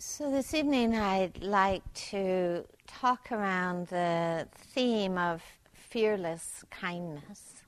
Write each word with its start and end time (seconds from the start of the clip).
So, 0.00 0.30
this 0.30 0.54
evening 0.54 0.94
I'd 0.94 1.42
like 1.42 1.82
to 2.10 2.64
talk 2.86 3.32
around 3.32 3.88
the 3.88 4.46
theme 4.54 5.18
of 5.18 5.42
fearless 5.72 6.64
kindness. 6.70 7.64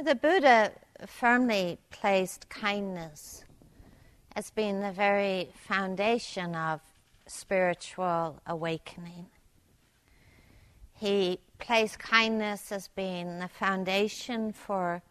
The 0.00 0.14
Buddha 0.14 0.70
firmly 1.08 1.78
placed 1.90 2.48
kindness 2.50 3.42
as 4.36 4.52
being 4.52 4.78
the 4.78 4.92
very 4.92 5.48
foundation 5.56 6.54
of 6.54 6.80
spiritual 7.26 8.40
awakening. 8.46 9.26
He 10.94 11.40
placed 11.58 11.98
kindness 11.98 12.70
as 12.70 12.86
being 12.86 13.40
the 13.40 13.48
foundation 13.48 14.52
for 14.52 15.02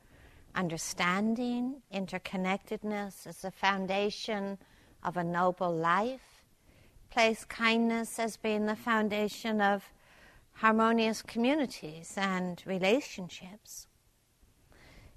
understanding, 0.58 1.82
interconnectedness 1.94 3.28
as 3.28 3.38
the 3.44 3.52
foundation 3.52 4.58
of 5.04 5.16
a 5.16 5.24
noble 5.24 5.74
life, 5.74 6.44
place 7.10 7.46
kindness 7.46 8.20
as 8.20 8.36
being 8.36 8.66
the 8.66 8.76
foundation 8.76 9.62
of 9.62 9.94
harmonious 10.54 11.22
communities 11.22 12.16
and 12.18 12.64
relationships. 12.66 13.88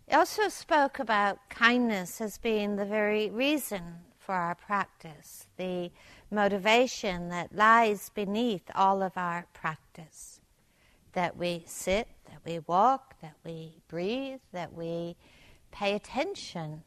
He 0.06 0.14
also 0.14 0.48
spoke 0.48 0.98
about 0.98 1.48
kindness 1.48 2.20
as 2.20 2.36
being 2.36 2.76
the 2.76 2.84
very 2.84 3.30
reason 3.30 3.82
for 4.18 4.34
our 4.34 4.54
practice, 4.54 5.46
the 5.56 5.90
motivation 6.30 7.30
that 7.30 7.54
lies 7.54 8.10
beneath 8.10 8.70
all 8.74 9.02
of 9.02 9.16
our 9.16 9.46
practice. 9.54 10.40
That 11.14 11.36
we 11.36 11.64
sit, 11.66 12.06
that 12.26 12.40
we 12.44 12.60
walk, 12.66 13.20
that 13.22 13.34
we 13.44 13.82
breathe, 13.88 14.40
that 14.52 14.72
we 14.72 15.16
pay 15.70 15.94
attention 15.94 16.82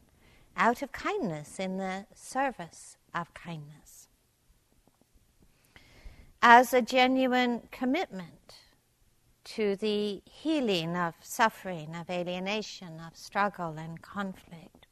out 0.56 0.82
of 0.82 0.92
kindness 0.92 1.58
in 1.58 1.78
the 1.78 2.06
service 2.14 2.96
of 3.14 3.32
kindness. 3.34 4.08
As 6.42 6.74
a 6.74 6.82
genuine 6.82 7.68
commitment 7.70 8.56
to 9.44 9.76
the 9.76 10.22
healing 10.24 10.96
of 10.96 11.14
suffering, 11.20 11.94
of 11.94 12.08
alienation, 12.08 13.00
of 13.00 13.16
struggle 13.16 13.76
and 13.78 14.00
conflict. 14.00 14.86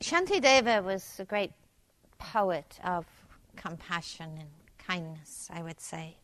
Shantideva 0.00 0.82
was 0.82 1.18
a 1.18 1.24
great 1.24 1.52
poet 2.18 2.78
of 2.84 3.06
compassion 3.56 4.30
and 4.38 4.50
kindness, 4.78 5.48
I 5.52 5.62
would 5.62 5.80
say. 5.80 6.16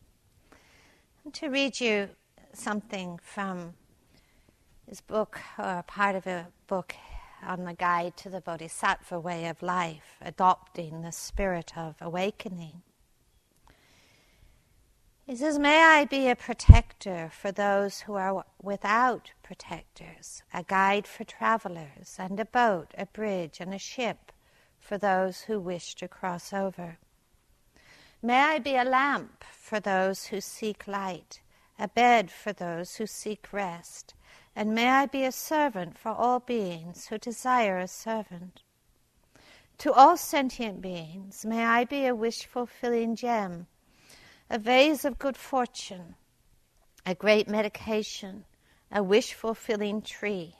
And 1.23 1.33
to 1.35 1.49
read 1.49 1.79
you 1.79 2.09
something 2.53 3.19
from 3.21 3.73
his 4.91 4.99
book, 4.99 5.39
or 5.57 5.85
part 5.87 6.17
of 6.17 6.27
a 6.27 6.47
book 6.67 6.93
on 7.41 7.63
the 7.63 7.73
guide 7.73 8.17
to 8.17 8.29
the 8.29 8.41
Bodhisattva 8.41 9.17
way 9.21 9.47
of 9.47 9.61
life, 9.61 10.17
adopting 10.21 11.01
the 11.01 11.13
spirit 11.13 11.77
of 11.77 11.95
awakening. 12.01 12.81
He 15.25 15.37
says, 15.37 15.57
May 15.57 15.81
I 15.81 16.03
be 16.03 16.27
a 16.27 16.35
protector 16.35 17.31
for 17.33 17.53
those 17.53 18.01
who 18.01 18.15
are 18.15 18.43
without 18.61 19.31
protectors, 19.43 20.43
a 20.53 20.61
guide 20.61 21.07
for 21.07 21.23
travelers, 21.23 22.17
and 22.19 22.37
a 22.37 22.43
boat, 22.43 22.93
a 22.97 23.05
bridge, 23.05 23.61
and 23.61 23.73
a 23.73 23.79
ship 23.79 24.33
for 24.77 24.97
those 24.97 25.43
who 25.43 25.57
wish 25.57 25.95
to 25.95 26.09
cross 26.09 26.51
over. 26.51 26.97
May 28.21 28.41
I 28.41 28.59
be 28.59 28.75
a 28.75 28.83
lamp 28.83 29.45
for 29.53 29.79
those 29.79 30.25
who 30.25 30.41
seek 30.41 30.85
light, 30.85 31.39
a 31.79 31.87
bed 31.87 32.29
for 32.29 32.51
those 32.51 32.97
who 32.97 33.07
seek 33.07 33.53
rest, 33.53 34.15
and 34.55 34.75
may 34.75 34.89
I 34.89 35.05
be 35.05 35.23
a 35.23 35.31
servant 35.31 35.97
for 35.97 36.09
all 36.09 36.39
beings 36.39 37.07
who 37.07 37.17
desire 37.17 37.77
a 37.77 37.87
servant. 37.87 38.63
To 39.79 39.91
all 39.93 40.17
sentient 40.17 40.81
beings, 40.81 41.43
may 41.45 41.65
I 41.65 41.85
be 41.85 42.05
a 42.05 42.15
wish 42.15 42.45
fulfilling 42.45 43.15
gem, 43.15 43.67
a 44.49 44.59
vase 44.59 45.05
of 45.05 45.17
good 45.17 45.35
fortune, 45.35 46.15
a 47.05 47.15
great 47.15 47.47
medication, 47.47 48.45
a 48.91 49.01
wish 49.01 49.33
fulfilling 49.33 50.01
tree. 50.01 50.55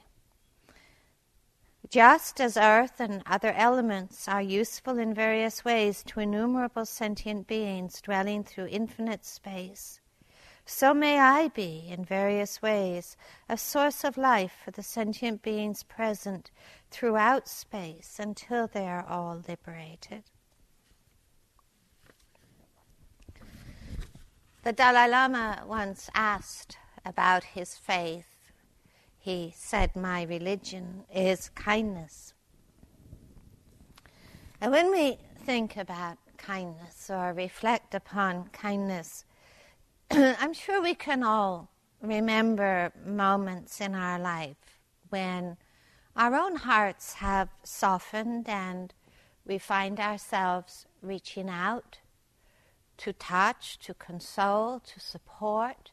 Just 1.89 2.41
as 2.41 2.57
earth 2.57 2.99
and 2.99 3.21
other 3.25 3.51
elements 3.51 4.27
are 4.27 4.41
useful 4.41 4.97
in 4.97 5.13
various 5.13 5.63
ways 5.63 6.03
to 6.07 6.19
innumerable 6.19 6.85
sentient 6.85 7.47
beings 7.47 8.01
dwelling 8.01 8.43
through 8.43 8.67
infinite 8.67 9.25
space, 9.25 10.00
so 10.71 10.93
may 10.93 11.19
I 11.19 11.49
be, 11.49 11.85
in 11.89 12.05
various 12.05 12.61
ways, 12.61 13.17
a 13.49 13.57
source 13.57 14.05
of 14.05 14.17
life 14.17 14.53
for 14.63 14.71
the 14.71 14.81
sentient 14.81 15.41
beings 15.41 15.83
present 15.83 16.49
throughout 16.89 17.49
space 17.49 18.17
until 18.19 18.67
they 18.67 18.87
are 18.87 19.05
all 19.05 19.43
liberated. 19.49 20.23
The 24.63 24.71
Dalai 24.71 25.09
Lama 25.09 25.63
once 25.67 26.09
asked 26.15 26.77
about 27.05 27.43
his 27.43 27.75
faith. 27.75 28.39
He 29.19 29.53
said, 29.53 29.93
My 29.93 30.23
religion 30.23 31.03
is 31.13 31.49
kindness. 31.49 32.33
And 34.61 34.71
when 34.71 34.89
we 34.89 35.17
think 35.35 35.75
about 35.75 36.17
kindness 36.37 37.09
or 37.09 37.33
reflect 37.33 37.93
upon 37.93 38.47
kindness, 38.53 39.25
I'm 40.13 40.51
sure 40.51 40.81
we 40.81 40.93
can 40.93 41.23
all 41.23 41.69
remember 42.01 42.91
moments 43.05 43.79
in 43.79 43.95
our 43.95 44.19
life 44.19 44.81
when 45.07 45.55
our 46.17 46.35
own 46.35 46.57
hearts 46.57 47.13
have 47.13 47.47
softened 47.63 48.49
and 48.49 48.93
we 49.45 49.57
find 49.57 50.01
ourselves 50.01 50.85
reaching 51.01 51.47
out 51.49 51.99
to 52.97 53.13
touch, 53.13 53.79
to 53.79 53.93
console, 53.93 54.81
to 54.81 54.99
support 54.99 55.91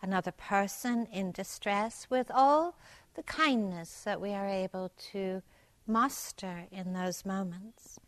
another 0.00 0.32
person 0.32 1.08
in 1.12 1.32
distress 1.32 2.06
with 2.08 2.30
all 2.32 2.76
the 3.14 3.24
kindness 3.24 4.02
that 4.04 4.20
we 4.20 4.30
are 4.30 4.46
able 4.46 4.92
to 5.10 5.42
muster 5.88 6.66
in 6.70 6.92
those 6.92 7.24
moments. 7.24 7.98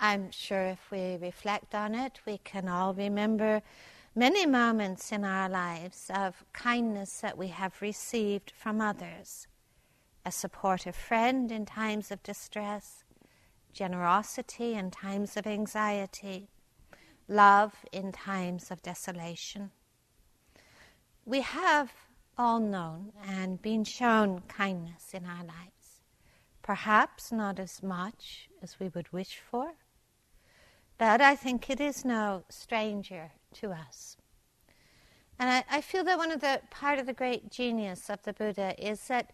I'm 0.00 0.32
sure 0.32 0.66
if 0.66 0.90
we 0.90 1.16
reflect 1.16 1.76
on 1.76 1.94
it, 1.94 2.18
we 2.26 2.38
can 2.38 2.68
all 2.68 2.92
remember 2.92 3.62
many 4.18 4.46
moments 4.46 5.12
in 5.12 5.24
our 5.24 5.46
lives 5.46 6.10
of 6.14 6.42
kindness 6.54 7.20
that 7.20 7.36
we 7.36 7.48
have 7.48 7.82
received 7.82 8.50
from 8.50 8.80
others 8.80 9.46
a 10.24 10.32
supportive 10.32 10.96
friend 10.96 11.52
in 11.52 11.66
times 11.66 12.10
of 12.10 12.22
distress, 12.22 13.04
generosity 13.74 14.72
in 14.72 14.90
times 14.90 15.36
of 15.36 15.46
anxiety, 15.46 16.48
love 17.28 17.74
in 17.92 18.10
times 18.10 18.70
of 18.70 18.82
desolation. 18.82 19.70
We 21.26 21.42
have 21.42 21.92
all 22.38 22.58
known 22.58 23.12
and 23.22 23.60
been 23.60 23.84
shown 23.84 24.40
kindness 24.48 25.12
in 25.12 25.26
our 25.26 25.44
lives, 25.44 26.00
perhaps 26.62 27.30
not 27.30 27.58
as 27.58 27.82
much 27.82 28.48
as 28.62 28.80
we 28.80 28.88
would 28.88 29.12
wish 29.12 29.38
for, 29.50 29.74
but 30.96 31.20
I 31.20 31.36
think 31.36 31.68
it 31.68 31.80
is 31.80 32.02
no 32.02 32.44
stranger 32.48 33.32
to 33.60 33.72
us. 33.72 34.16
And 35.38 35.50
I, 35.50 35.64
I, 35.70 35.80
feel 35.80 36.04
that 36.04 36.18
one 36.18 36.30
of 36.30 36.40
the 36.40 36.60
part 36.70 36.98
of 36.98 37.06
the 37.06 37.12
great 37.12 37.50
genius 37.50 38.08
of 38.08 38.22
the 38.22 38.32
Buddha 38.32 38.74
is 38.78 39.06
that 39.08 39.32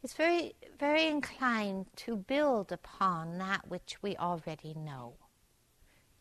he's 0.00 0.12
very, 0.12 0.54
very 0.78 1.06
inclined 1.06 1.86
to 1.96 2.16
build 2.16 2.70
upon 2.70 3.38
that 3.38 3.68
which 3.68 3.96
we 4.00 4.16
already 4.16 4.74
know, 4.74 5.14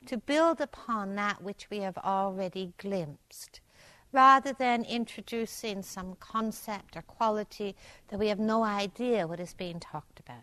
to 0.08 0.18
build 0.18 0.60
upon 0.62 1.16
that 1.16 1.44
which 1.44 1.68
we 1.70 1.80
have 1.80 1.98
already 2.00 2.74
glimpsed, 2.80 3.62
rather 4.12 4.52
than 4.52 4.84
introducing 4.84 5.84
some 5.84 6.16
concept 6.16 6.98
or 6.98 7.04
quality 7.04 7.76
that 8.08 8.20
we 8.20 8.30
have 8.30 8.40
no 8.40 8.64
idea 8.64 9.28
what 9.28 9.40
is 9.40 9.54
being 9.54 9.80
talked 9.80 10.20
about. 10.20 10.38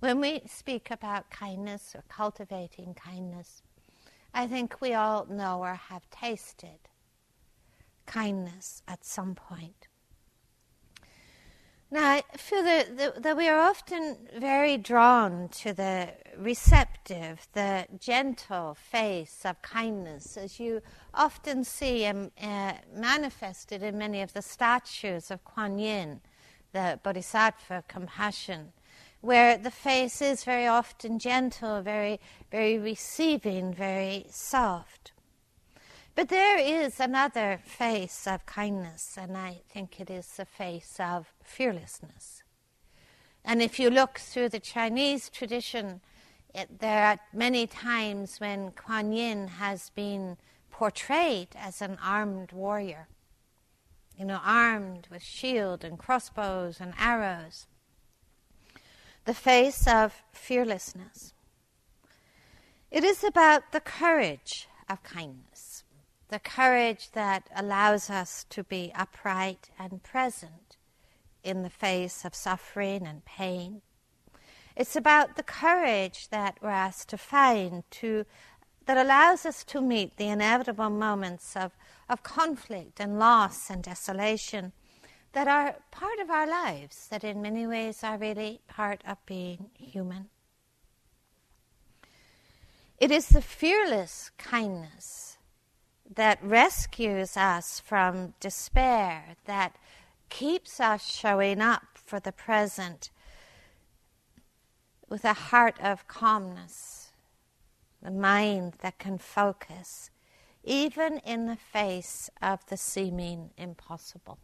When 0.00 0.20
we 0.20 0.42
speak 0.46 0.90
about 0.90 1.30
kindness 1.30 1.94
or 1.94 2.04
cultivating 2.08 2.94
kindness, 2.94 3.62
I 4.34 4.46
think 4.46 4.80
we 4.80 4.94
all 4.94 5.26
know 5.26 5.60
or 5.60 5.74
have 5.74 6.08
tasted 6.10 6.78
kindness 8.06 8.82
at 8.88 9.04
some 9.04 9.34
point. 9.34 9.88
Now, 11.90 12.04
I 12.04 12.22
feel 12.36 12.62
that, 12.64 12.98
that, 12.98 13.22
that, 13.22 13.36
we 13.36 13.48
are 13.48 13.58
often 13.58 14.28
very 14.38 14.76
drawn 14.76 15.48
to 15.62 15.72
the 15.72 16.10
receptive, 16.36 17.48
the 17.54 17.86
gentle 17.98 18.74
face 18.74 19.40
of 19.46 19.62
kindness, 19.62 20.36
as 20.36 20.60
you 20.60 20.82
often 21.14 21.64
see 21.64 22.04
um, 22.04 22.30
uh, 22.42 22.74
manifested 22.94 23.82
in 23.82 23.96
many 23.96 24.20
of 24.20 24.34
the 24.34 24.42
statues 24.42 25.30
of 25.30 25.42
Kuan 25.44 25.78
Yin, 25.78 26.20
the 26.72 27.00
Bodhisattva 27.02 27.78
of 27.78 27.88
compassion 27.88 28.74
where 29.20 29.56
the 29.58 29.70
face 29.70 30.20
is 30.20 30.44
very 30.44 30.66
often 30.66 31.18
gentle, 31.18 31.82
very, 31.82 32.20
very 32.50 32.78
receiving, 32.78 33.72
very 33.72 34.26
soft. 34.30 35.12
But 36.18 36.30
there 36.30 36.58
is 36.58 36.98
another 36.98 37.60
face 37.64 38.26
of 38.26 38.44
kindness, 38.44 39.16
and 39.16 39.36
I 39.36 39.60
think 39.68 40.00
it 40.00 40.10
is 40.10 40.26
the 40.26 40.44
face 40.44 40.96
of 40.98 41.32
fearlessness. 41.44 42.42
And 43.44 43.62
if 43.62 43.78
you 43.78 43.88
look 43.88 44.18
through 44.18 44.48
the 44.48 44.58
Chinese 44.58 45.30
tradition, 45.30 46.00
it, 46.52 46.80
there 46.80 47.04
are 47.04 47.20
many 47.32 47.68
times 47.68 48.40
when 48.40 48.72
Kuan 48.72 49.12
Yin 49.12 49.46
has 49.46 49.90
been 49.90 50.38
portrayed 50.72 51.50
as 51.56 51.80
an 51.80 51.98
armed 52.02 52.50
warrior, 52.50 53.06
you 54.16 54.24
know, 54.24 54.40
armed 54.44 55.06
with 55.12 55.22
shield 55.22 55.84
and 55.84 56.00
crossbows 56.00 56.80
and 56.80 56.94
arrows. 56.98 57.67
The 59.28 59.34
face 59.34 59.86
of 59.86 60.22
fearlessness. 60.32 61.34
It 62.90 63.04
is 63.04 63.22
about 63.22 63.72
the 63.72 63.80
courage 63.80 64.68
of 64.88 65.02
kindness, 65.02 65.84
the 66.30 66.38
courage 66.38 67.10
that 67.10 67.50
allows 67.54 68.08
us 68.08 68.46
to 68.48 68.64
be 68.64 68.90
upright 68.94 69.68
and 69.78 70.02
present 70.02 70.78
in 71.44 71.62
the 71.62 71.68
face 71.68 72.24
of 72.24 72.34
suffering 72.34 73.06
and 73.06 73.22
pain. 73.26 73.82
It's 74.74 74.96
about 74.96 75.36
the 75.36 75.42
courage 75.42 76.28
that 76.30 76.56
we're 76.62 76.70
asked 76.70 77.10
to 77.10 77.18
find 77.18 77.82
to 78.00 78.24
that 78.86 78.96
allows 78.96 79.44
us 79.44 79.62
to 79.64 79.82
meet 79.82 80.16
the 80.16 80.28
inevitable 80.28 80.88
moments 80.88 81.54
of, 81.54 81.76
of 82.08 82.22
conflict 82.22 82.98
and 82.98 83.18
loss 83.18 83.68
and 83.68 83.82
desolation 83.82 84.72
that 85.32 85.48
are 85.48 85.76
part 85.90 86.18
of 86.20 86.30
our 86.30 86.46
lives, 86.46 87.08
that 87.08 87.24
in 87.24 87.42
many 87.42 87.66
ways 87.66 88.02
are 88.02 88.18
really 88.18 88.60
part 88.66 89.02
of 89.06 89.24
being 89.26 89.70
human. 89.78 90.28
It 92.98 93.10
is 93.10 93.28
the 93.28 93.42
fearless 93.42 94.30
kindness 94.38 95.38
that 96.14 96.42
rescues 96.42 97.36
us 97.36 97.78
from 97.80 98.34
despair, 98.40 99.36
that 99.44 99.76
keeps 100.30 100.80
us 100.80 101.06
showing 101.06 101.60
up 101.60 101.82
for 101.94 102.18
the 102.18 102.32
present 102.32 103.10
with 105.08 105.24
a 105.24 105.34
heart 105.34 105.78
of 105.80 106.08
calmness 106.08 106.98
the 108.02 108.10
mind 108.10 108.74
that 108.80 108.98
can 108.98 109.18
focus, 109.18 110.10
even 110.64 111.18
in 111.18 111.46
the 111.46 111.56
face 111.56 112.30
of 112.40 112.64
the 112.66 112.76
seeming 112.76 113.50
impossible. 113.56 114.38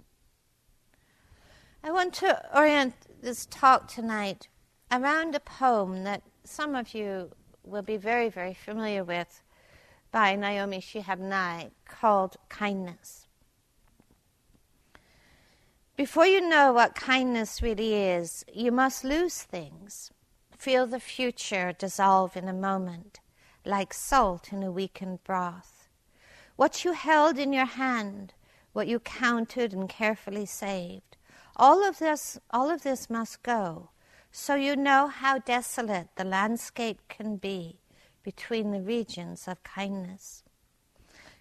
I 1.87 1.91
want 1.91 2.15
to 2.15 2.41
orient 2.59 2.95
this 3.21 3.45
talk 3.45 3.89
tonight 3.89 4.49
around 4.91 5.35
a 5.35 5.41
poem 5.41 6.03
that 6.05 6.23
some 6.43 6.75
of 6.75 6.95
you 6.95 7.33
will 7.63 7.83
be 7.83 7.99
very, 7.99 8.31
very 8.31 8.55
familiar 8.55 9.05
with 9.05 9.43
by 10.11 10.35
Naomi 10.35 10.81
Shihab 10.81 11.19
Nye 11.19 11.73
called 11.87 12.37
Kindness. 12.49 13.27
Before 15.95 16.25
you 16.25 16.41
know 16.41 16.73
what 16.73 16.95
kindness 16.95 17.61
really 17.61 17.93
is, 17.93 18.47
you 18.51 18.73
must 18.73 19.05
lose 19.05 19.43
things, 19.43 20.11
feel 20.57 20.87
the 20.87 20.99
future 20.99 21.75
dissolve 21.79 22.35
in 22.35 22.49
a 22.49 22.55
moment, 22.55 23.21
like 23.67 23.93
salt 23.93 24.55
in 24.55 24.63
a 24.63 24.73
weakened 24.73 25.23
broth. 25.23 25.91
What 26.57 26.83
you 26.83 26.95
held 26.95 27.39
in 27.39 27.53
your 27.53 27.67
hand, 27.67 28.33
what 28.73 28.89
you 28.89 29.01
counted 29.01 29.75
and 29.75 29.87
carefully 29.87 30.47
saved, 30.47 31.19
all 31.57 31.87
of 31.87 31.99
this, 31.99 32.39
all 32.51 32.71
of 32.71 32.83
this 32.83 33.09
must 33.09 33.43
go, 33.43 33.91
so 34.33 34.55
you 34.55 34.75
know 34.77 35.09
how 35.09 35.39
desolate 35.39 36.09
the 36.17 36.25
landscape 36.25 37.01
can 37.09 37.37
be 37.37 37.79
between 38.23 38.71
the 38.71 38.81
regions 38.81 39.47
of 39.47 39.63
kindness. 39.63 40.43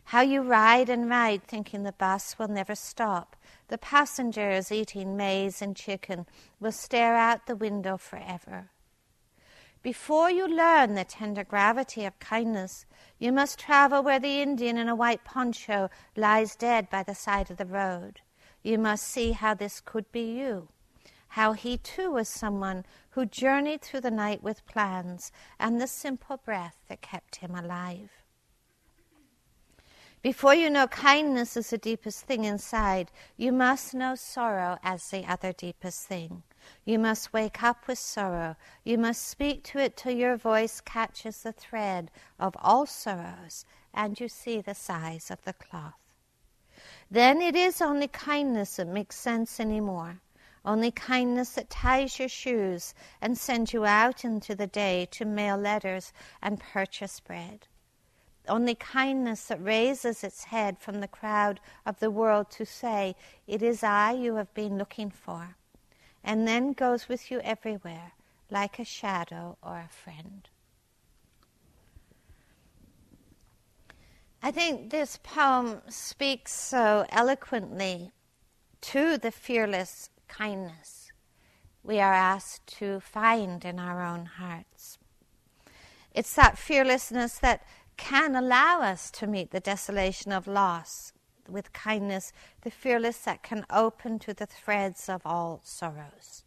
How 0.05 0.21
you 0.21 0.41
ride 0.41 0.89
and 0.89 1.09
ride 1.09 1.43
thinking 1.43 1.83
the 1.83 1.93
bus 1.93 2.37
will 2.37 2.49
never 2.49 2.75
stop. 2.75 3.35
The 3.69 3.77
passengers 3.77 4.71
eating 4.71 5.15
maize 5.15 5.61
and 5.61 5.75
chicken 5.75 6.25
will 6.59 6.73
stare 6.73 7.15
out 7.15 7.47
the 7.47 7.55
window 7.55 7.97
forever. 7.97 8.69
Before 9.81 10.29
you 10.29 10.47
learn 10.47 10.93
the 10.93 11.03
tender 11.03 11.43
gravity 11.43 12.05
of 12.05 12.19
kindness, 12.19 12.85
you 13.17 13.31
must 13.31 13.59
travel 13.59 14.03
where 14.03 14.19
the 14.19 14.41
Indian 14.41 14.77
in 14.77 14.87
a 14.87 14.95
white 14.95 15.23
poncho 15.23 15.89
lies 16.15 16.55
dead 16.55 16.89
by 16.89 17.03
the 17.03 17.15
side 17.15 17.49
of 17.49 17.57
the 17.57 17.65
road. 17.65 18.21
You 18.63 18.77
must 18.77 19.03
see 19.03 19.33
how 19.33 19.53
this 19.53 19.81
could 19.81 20.11
be 20.11 20.33
you, 20.39 20.69
how 21.29 21.51
he 21.53 21.77
too 21.77 22.11
was 22.11 22.29
someone 22.29 22.85
who 23.11 23.25
journeyed 23.25 23.81
through 23.81 24.01
the 24.01 24.11
night 24.11 24.41
with 24.41 24.65
plans 24.65 25.31
and 25.59 25.79
the 25.79 25.87
simple 25.87 26.37
breath 26.37 26.77
that 26.87 27.01
kept 27.01 27.37
him 27.37 27.53
alive. 27.53 28.23
Before 30.21 30.55
you 30.55 30.69
know 30.69 30.87
kindness 30.87 31.57
is 31.57 31.71
the 31.71 31.77
deepest 31.77 32.21
thing 32.25 32.45
inside, 32.45 33.11
you 33.35 33.51
must 33.51 33.93
know 33.93 34.15
sorrow 34.15 34.79
as 34.81 35.09
the 35.09 35.25
other 35.25 35.51
deepest 35.51 36.07
thing. 36.07 36.43
You 36.85 36.97
must 36.97 37.33
wake 37.33 37.61
up 37.61 37.87
with 37.87 37.99
sorrow. 37.99 38.55
You 38.85 38.97
must 38.97 39.27
speak 39.27 39.65
to 39.65 39.79
it 39.79 39.97
till 39.97 40.13
your 40.13 40.37
voice 40.37 40.79
catches 40.79 41.43
the 41.43 41.51
thread 41.51 42.09
of 42.39 42.55
all 42.61 42.85
sorrows 42.85 43.65
and 43.93 44.17
you 44.17 44.29
see 44.29 44.61
the 44.61 44.73
size 44.73 45.29
of 45.29 45.43
the 45.43 45.51
cloth. 45.51 46.02
Then 47.13 47.43
it 47.43 47.55
is 47.55 47.79
only 47.79 48.07
kindness 48.07 48.77
that 48.77 48.87
makes 48.87 49.17
sense 49.17 49.59
anymore. 49.59 50.19
Only 50.65 50.89
kindness 50.89 51.51
that 51.51 51.69
ties 51.69 52.17
your 52.17 52.27
shoes 52.27 52.95
and 53.21 53.37
sends 53.37 53.71
you 53.71 53.85
out 53.85 54.25
into 54.25 54.55
the 54.55 54.65
day 54.65 55.07
to 55.11 55.23
mail 55.23 55.55
letters 55.55 56.11
and 56.41 56.59
purchase 56.59 57.19
bread. 57.19 57.67
Only 58.47 58.73
kindness 58.73 59.45
that 59.45 59.63
raises 59.63 60.23
its 60.23 60.45
head 60.45 60.79
from 60.79 61.01
the 61.01 61.07
crowd 61.07 61.59
of 61.85 61.99
the 61.99 62.09
world 62.09 62.49
to 62.49 62.65
say, 62.65 63.15
It 63.45 63.61
is 63.61 63.83
I 63.83 64.13
you 64.13 64.37
have 64.37 64.51
been 64.55 64.79
looking 64.79 65.11
for 65.11 65.55
and 66.23 66.47
then 66.47 66.73
goes 66.73 67.07
with 67.07 67.29
you 67.29 67.41
everywhere 67.41 68.13
like 68.49 68.79
a 68.79 68.85
shadow 68.85 69.55
or 69.61 69.77
a 69.77 69.87
friend. 69.87 70.49
I 74.45 74.51
think 74.51 74.89
this 74.89 75.17
poem 75.23 75.81
speaks 75.87 76.51
so 76.51 77.05
eloquently 77.07 78.11
to 78.81 79.17
the 79.17 79.31
fearless 79.31 80.09
kindness 80.27 81.13
we 81.81 82.01
are 82.01 82.13
asked 82.13 82.67
to 82.79 82.99
find 82.99 83.63
in 83.63 83.79
our 83.79 84.05
own 84.05 84.25
hearts. 84.25 84.97
It's 86.13 86.35
that 86.35 86.57
fearlessness 86.57 87.39
that 87.39 87.65
can 87.95 88.35
allow 88.35 88.81
us 88.81 89.09
to 89.11 89.27
meet 89.27 89.51
the 89.51 89.61
desolation 89.61 90.33
of 90.33 90.45
loss 90.45 91.13
with 91.47 91.71
kindness, 91.71 92.33
the 92.63 92.71
fearless 92.71 93.19
that 93.19 93.43
can 93.43 93.65
open 93.69 94.19
to 94.19 94.33
the 94.33 94.45
threads 94.45 95.07
of 95.07 95.21
all 95.23 95.61
sorrows. 95.63 96.43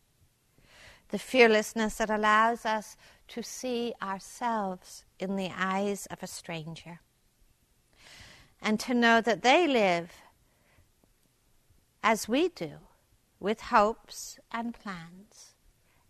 The 1.08 1.18
fearlessness 1.18 1.96
that 1.96 2.10
allows 2.10 2.66
us 2.66 2.98
to 3.28 3.42
see 3.42 3.94
ourselves 4.02 5.06
in 5.18 5.36
the 5.36 5.50
eyes 5.56 6.04
of 6.10 6.22
a 6.22 6.26
stranger 6.26 7.00
and 8.60 8.80
to 8.80 8.94
know 8.94 9.20
that 9.20 9.42
they 9.42 9.66
live 9.66 10.12
as 12.02 12.28
we 12.28 12.48
do, 12.48 12.78
with 13.40 13.60
hopes 13.62 14.38
and 14.52 14.74
plans, 14.74 15.54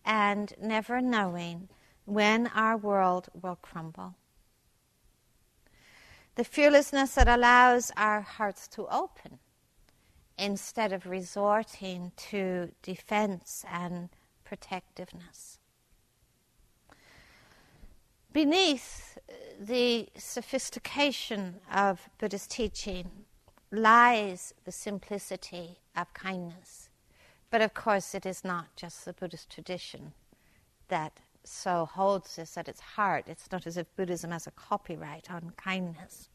and 0.05 0.53
never 0.61 1.01
knowing 1.01 1.69
when 2.05 2.47
our 2.49 2.77
world 2.77 3.29
will 3.41 3.57
crumble 3.57 4.15
the 6.37 6.45
fearlessness 6.45 7.15
that 7.15 7.29
allows 7.29 7.91
our 7.97 8.21
hearts 8.21 8.69
to 8.69 8.87
open 8.89 9.39
instead 10.39 10.93
of 10.93 11.07
resorting 11.07 12.13
to 12.17 12.71
defense 12.83 13.65
and 13.71 14.11
protectiveness. 14.45 15.59
Beneath 18.37 19.17
the 19.59 20.11
sophistication 20.15 21.55
of 21.73 22.11
Buddhist 22.19 22.51
teaching 22.51 23.11
lies 23.73 24.53
the 24.67 24.73
simplicity 24.73 25.79
of 25.97 26.13
kindness. 26.13 26.91
But 27.51 27.63
of 27.63 27.73
course, 27.73 28.15
it 28.15 28.27
is 28.27 28.45
not 28.45 28.77
just 28.77 29.07
the 29.07 29.15
Buddhist 29.15 29.49
tradition 29.49 30.13
that 30.89 31.19
so 31.45 31.87
holds 31.87 32.37
this 32.37 32.59
at 32.59 32.69
its 32.69 32.81
heart. 32.81 33.25
It's 33.27 33.51
not 33.51 33.67
as 33.67 33.79
if 33.79 33.87
Buddhism 33.97 34.33
has 34.33 34.47
a 34.47 34.51
copyright 34.51 35.31
on 35.31 35.55
kindness. 35.57 36.29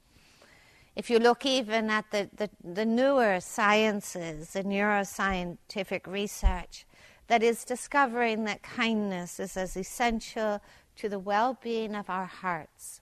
If 0.96 1.12
you 1.12 1.20
look 1.20 1.46
even 1.46 1.92
at 1.92 2.10
the, 2.10 2.32
the, 2.36 2.50
the 2.64 2.84
newer 2.84 3.40
sciences, 3.40 4.54
the 4.54 4.64
neuroscientific 4.64 6.08
research, 6.08 6.88
that 7.28 7.44
is 7.44 7.64
discovering 7.64 8.44
that 8.46 8.64
kindness 8.64 9.40
is 9.40 9.56
as 9.56 9.78
essential 9.78 10.60
to 10.98 11.10
the 11.10 11.20
well 11.20 11.58
being 11.62 11.96
of 11.96 12.10
our 12.10 12.26
hearts 12.26 13.02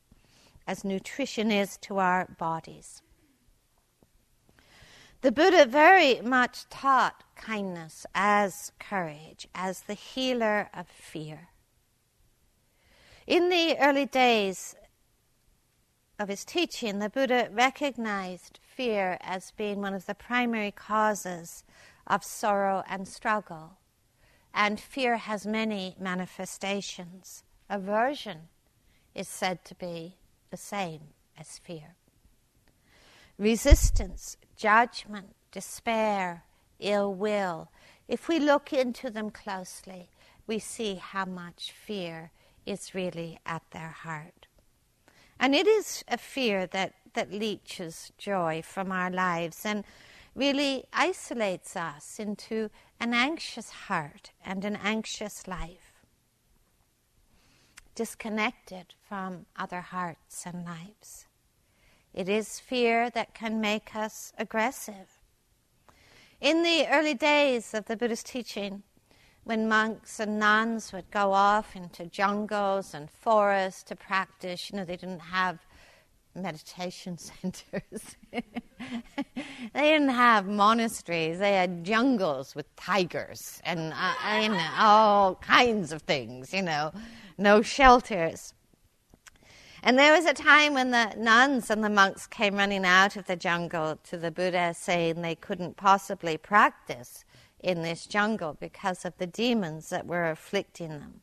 as 0.67 0.84
nutrition 0.84 1.51
is 1.51 1.77
to 1.77 1.98
our 1.98 2.27
bodies. 2.38 3.01
The 5.22 5.31
Buddha 5.31 5.65
very 5.65 6.22
much 6.22 6.69
taught 6.69 7.24
kindness 7.36 8.05
as 8.15 8.72
courage, 8.79 9.48
as 9.53 9.81
the 9.81 9.96
healer 9.96 10.69
of 10.74 10.88
fear. 10.88 11.50
In 13.27 13.50
the 13.50 13.77
early 13.79 14.05
days 14.05 14.75
of 16.17 16.29
his 16.29 16.46
teaching, 16.46 17.00
the 17.00 17.10
Buddha 17.10 17.50
recognized 17.51 18.60
fear 18.62 19.17
as 19.22 19.51
being 19.51 19.81
one 19.81 19.93
of 19.93 20.05
the 20.05 20.15
primary 20.15 20.72
causes 20.72 21.63
of 22.08 22.24
sorrow 22.24 22.84
and 22.88 23.08
struggle. 23.08 23.77
And 24.53 24.79
fear 24.79 25.17
has 25.17 25.46
many 25.46 25.96
manifestations. 26.00 27.43
Aversion 27.70 28.50
is 29.14 29.28
said 29.28 29.64
to 29.66 29.76
be 29.76 30.16
the 30.50 30.58
same 30.58 31.02
as 31.38 31.60
fear. 31.60 31.96
Resistance, 33.38 34.38
judgment, 34.58 35.36
despair, 35.52 36.44
ill 36.80 37.14
will, 37.14 37.70
if 38.08 38.28
we 38.28 38.40
look 38.40 38.74
into 38.74 39.12
them 39.12 39.30
closely, 39.30 40.10
we 40.48 40.58
see 40.58 40.96
how 40.96 41.26
much 41.26 41.72
fear 41.72 42.32
is 42.66 42.96
really 42.96 43.40
at 43.46 43.62
their 43.72 43.90
heart. 43.90 44.48
And 45.40 45.54
it 45.54 45.68
is 45.68 46.04
a 46.08 46.18
fear 46.18 46.66
that, 46.68 46.94
that 47.14 47.32
leeches 47.32 48.12
joy 48.18 48.62
from 48.64 48.92
our 48.92 49.12
lives 49.12 49.64
and 49.64 49.86
really 50.36 50.86
isolates 50.92 51.76
us 51.76 52.20
into 52.20 52.70
an 53.00 53.14
anxious 53.14 53.70
heart 53.70 54.32
and 54.44 54.66
an 54.66 54.76
anxious 54.76 55.48
life, 55.48 55.88
disconnected 58.00 58.94
from 59.10 59.46
other 59.58 59.82
hearts 59.82 60.46
and 60.46 60.63
lives. 60.63 61.25
It 62.13 62.29
is 62.29 62.58
fear 62.58 63.10
that 63.10 63.34
can 63.34 63.60
make 63.60 63.94
us 63.94 64.32
aggressive. 64.38 65.20
In 66.39 66.63
the 66.63 66.88
early 66.89 67.13
days 67.13 67.74
of 67.74 67.88
the 67.88 67.98
Buddhist 67.98 68.25
teaching, 68.25 68.84
when 69.44 69.68
monks 69.68 70.18
and 70.22 70.39
nuns 70.39 70.94
would 70.94 71.12
go 71.12 71.34
off 71.34 71.75
into 71.75 72.06
jungles 72.06 72.94
and 72.94 73.10
forests 73.12 73.84
to 73.84 73.98
practice, 73.98 74.70
you 74.70 74.77
know, 74.77 74.86
they 74.86 74.96
didn't 74.96 75.20
have 75.20 75.60
meditation 76.34 77.18
centers. 77.18 78.15
they 78.32 78.41
didn't 79.74 80.08
have 80.08 80.48
monasteries. 80.48 81.39
They 81.39 81.56
had 81.56 81.84
jungles 81.84 82.56
with 82.56 82.74
tigers 82.77 83.60
and 83.65 83.94
uh, 83.94 84.39
you 84.41 84.48
know, 84.48 84.68
all 84.77 85.36
kinds 85.36 85.91
of 85.91 86.03
things, 86.03 86.53
you 86.53 86.62
know, 86.62 86.94
no 87.39 87.62
shelters. 87.62 88.53
And 89.81 89.98
there 89.98 90.13
was 90.13 90.25
a 90.25 90.34
time 90.34 90.74
when 90.74 90.91
the 90.91 91.13
nuns 91.17 91.69
and 91.69 91.84
the 91.84 91.89
monks 91.89 92.27
came 92.27 92.55
running 92.55 92.86
out 92.86 93.15
of 93.15 93.27
the 93.27 93.38
jungle 93.38 93.98
to 94.03 94.17
the 94.17 94.29
Buddha 94.29 94.74
saying 94.77 95.22
they 95.22 95.36
couldn't 95.36 95.77
possibly 95.77 96.38
practice 96.38 97.24
in 97.62 97.81
this 97.81 98.05
jungle 98.05 98.58
because 98.60 99.05
of 99.05 99.17
the 99.17 99.27
demons 99.27 99.89
that 99.89 100.05
were 100.05 100.29
afflicting 100.29 101.00
them. 101.00 101.22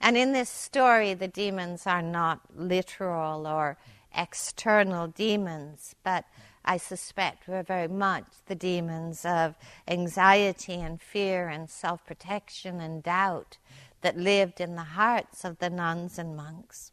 And 0.00 0.16
in 0.16 0.32
this 0.32 0.50
story, 0.50 1.14
the 1.14 1.28
demons 1.28 1.86
are 1.86 2.02
not 2.02 2.40
literal 2.54 3.46
or 3.46 3.78
external 4.14 5.06
demons, 5.06 5.94
but 6.02 6.24
I 6.64 6.76
suspect 6.76 7.48
were 7.48 7.62
very 7.62 7.88
much 7.88 8.26
the 8.46 8.54
demons 8.54 9.24
of 9.24 9.56
anxiety 9.88 10.74
and 10.74 11.00
fear 11.00 11.48
and 11.48 11.70
self 11.70 12.04
protection 12.04 12.80
and 12.80 13.02
doubt 13.02 13.58
that 14.02 14.16
lived 14.16 14.60
in 14.60 14.76
the 14.76 14.82
hearts 14.82 15.44
of 15.44 15.58
the 15.58 15.70
nuns 15.70 16.18
and 16.18 16.36
monks. 16.36 16.92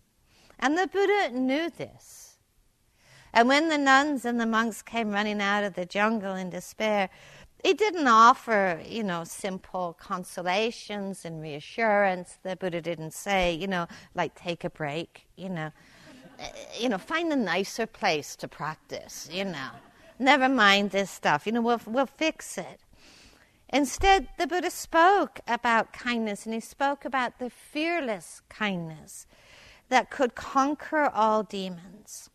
And 0.60 0.78
the 0.78 0.88
Buddha 0.88 1.30
knew 1.32 1.70
this. 1.70 2.38
And 3.34 3.48
when 3.48 3.70
the 3.70 3.78
nuns 3.78 4.26
and 4.26 4.40
the 4.40 4.46
monks 4.46 4.82
came 4.82 5.12
running 5.12 5.42
out 5.42 5.64
of 5.64 5.76
the 5.76 5.86
jungle 5.86 6.36
in 6.36 6.50
despair, 6.50 7.10
he 7.64 7.74
didn't 7.74 8.08
offer, 8.08 8.82
you 8.88 9.04
know, 9.04 9.24
simple 9.24 9.96
consolations 10.00 11.26
and 11.26 11.42
reassurance. 11.42 12.38
The 12.42 12.56
Buddha 12.56 12.82
didn't 12.82 13.14
say, 13.14 13.54
you 13.54 13.68
know, 13.68 13.88
like 14.16 14.34
take 14.36 14.64
a 14.64 14.70
break, 14.70 15.28
you 15.36 15.50
know, 15.50 15.72
you 16.80 16.90
know, 16.90 16.98
find 16.98 17.32
a 17.34 17.36
nicer 17.36 17.86
place 17.86 18.36
to 18.38 18.48
practice, 18.48 19.30
you 19.32 19.46
know. 19.46 19.70
Never 20.20 20.50
mind 20.50 20.92
this 20.92 21.10
stuff, 21.10 21.46
you 21.46 21.52
know, 21.52 21.62
we'll, 21.62 21.82
we'll 21.86 22.06
fix 22.06 22.58
it. 22.58 22.80
Instead, 23.72 24.28
the 24.38 24.48
Buddha 24.48 24.72
spoke 24.72 25.42
about 25.48 25.94
kindness 25.94 26.46
and 26.46 26.54
he 26.54 26.60
spoke 26.60 27.06
about 27.06 27.38
the 27.38 27.50
fearless 27.50 28.42
kindness 28.50 29.28
that 29.90 30.10
could 30.10 30.34
conquer 30.34 31.10
all 31.14 31.44
demons. 31.44 32.30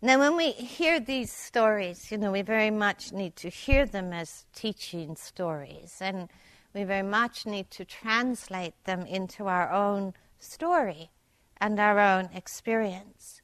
Now, 0.00 0.20
when 0.20 0.36
we 0.36 0.52
hear 0.52 1.00
these 1.00 1.32
stories, 1.32 2.10
you 2.10 2.18
know, 2.18 2.30
we 2.30 2.42
very 2.42 2.70
much 2.70 3.12
need 3.12 3.34
to 3.36 3.48
hear 3.48 3.84
them 3.84 4.12
as 4.12 4.46
teaching 4.54 5.16
stories, 5.16 5.98
and 6.00 6.28
we 6.72 6.84
very 6.84 7.02
much 7.02 7.46
need 7.46 7.70
to 7.72 7.84
translate 7.84 8.74
them 8.84 9.04
into 9.06 9.48
our 9.48 9.72
own 9.72 10.14
story 10.38 11.10
and 11.60 11.80
our 11.80 11.98
own 11.98 12.30
experience. 12.32 13.42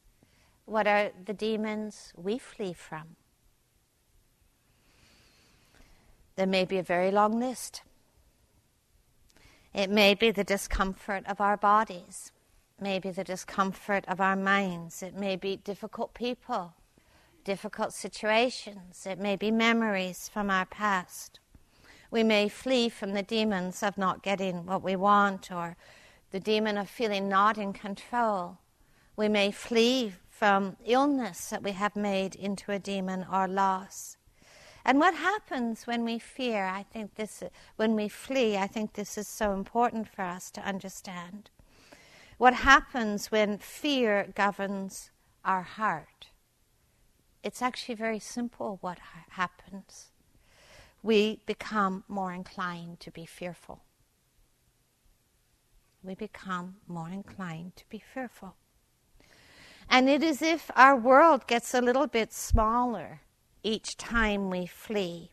What 0.64 0.86
are 0.86 1.10
the 1.24 1.34
demons 1.34 2.12
we 2.16 2.38
flee 2.38 2.72
from? 2.72 3.16
There 6.36 6.46
may 6.46 6.64
be 6.64 6.78
a 6.78 6.82
very 6.82 7.10
long 7.10 7.38
list. 7.38 7.82
It 9.72 9.90
may 9.90 10.14
be 10.14 10.30
the 10.30 10.44
discomfort 10.44 11.24
of 11.26 11.40
our 11.40 11.56
bodies 11.56 12.32
maybe 12.80 13.10
the 13.10 13.24
discomfort 13.24 14.04
of 14.08 14.20
our 14.20 14.36
minds, 14.36 15.02
it 15.02 15.14
may 15.14 15.36
be 15.36 15.56
difficult 15.56 16.14
people, 16.14 16.74
difficult 17.44 17.92
situations, 17.92 19.06
it 19.06 19.18
may 19.18 19.36
be 19.36 19.50
memories 19.50 20.28
from 20.28 20.50
our 20.50 20.66
past. 20.66 21.40
We 22.10 22.22
may 22.22 22.48
flee 22.48 22.88
from 22.88 23.12
the 23.12 23.22
demons 23.22 23.82
of 23.82 23.98
not 23.98 24.22
getting 24.22 24.66
what 24.66 24.82
we 24.82 24.96
want 24.96 25.50
or 25.50 25.76
the 26.30 26.40
demon 26.40 26.78
of 26.78 26.88
feeling 26.88 27.28
not 27.28 27.58
in 27.58 27.72
control. 27.72 28.58
We 29.16 29.28
may 29.28 29.50
flee 29.50 30.12
from 30.28 30.76
illness 30.84 31.50
that 31.50 31.62
we 31.62 31.72
have 31.72 31.96
made 31.96 32.34
into 32.34 32.72
a 32.72 32.78
demon 32.78 33.26
or 33.32 33.48
loss. 33.48 34.13
And 34.84 34.98
what 34.98 35.14
happens 35.14 35.86
when 35.86 36.04
we 36.04 36.18
fear? 36.18 36.66
I 36.66 36.82
think 36.82 37.14
this, 37.14 37.42
when 37.76 37.96
we 37.96 38.08
flee, 38.08 38.56
I 38.56 38.66
think 38.66 38.92
this 38.92 39.16
is 39.16 39.26
so 39.26 39.52
important 39.52 40.08
for 40.08 40.22
us 40.22 40.50
to 40.52 40.60
understand 40.60 41.50
what 42.36 42.54
happens 42.54 43.30
when 43.30 43.58
fear 43.58 44.28
governs 44.34 45.10
our 45.44 45.62
heart. 45.62 46.28
It's 47.42 47.62
actually 47.62 47.94
very 47.94 48.18
simple 48.18 48.78
what 48.80 48.98
ha- 48.98 49.24
happens. 49.30 50.10
We 51.02 51.40
become 51.46 52.04
more 52.08 52.32
inclined 52.32 53.00
to 53.00 53.10
be 53.10 53.24
fearful. 53.24 53.82
We 56.02 56.14
become 56.14 56.76
more 56.86 57.08
inclined 57.08 57.76
to 57.76 57.84
be 57.88 57.98
fearful. 57.98 58.56
And 59.88 60.08
it 60.08 60.22
is 60.22 60.42
if 60.42 60.70
our 60.76 60.96
world 60.96 61.46
gets 61.46 61.72
a 61.72 61.80
little 61.80 62.06
bit 62.06 62.32
smaller 62.32 63.20
each 63.64 63.96
time 63.96 64.50
we 64.50 64.66
flee. 64.66 65.30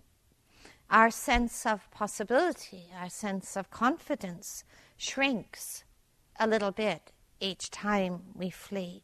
Our 0.90 1.12
sense 1.12 1.66
of 1.66 1.92
possibility, 1.92 2.86
our 3.00 3.10
sense 3.10 3.56
of 3.56 3.70
confidence 3.70 4.64
shrinks 4.98 5.84
a 6.40 6.48
little 6.48 6.72
bit 6.72 7.12
each 7.40 7.70
time 7.70 8.22
we 8.34 8.50
flee. 8.50 9.04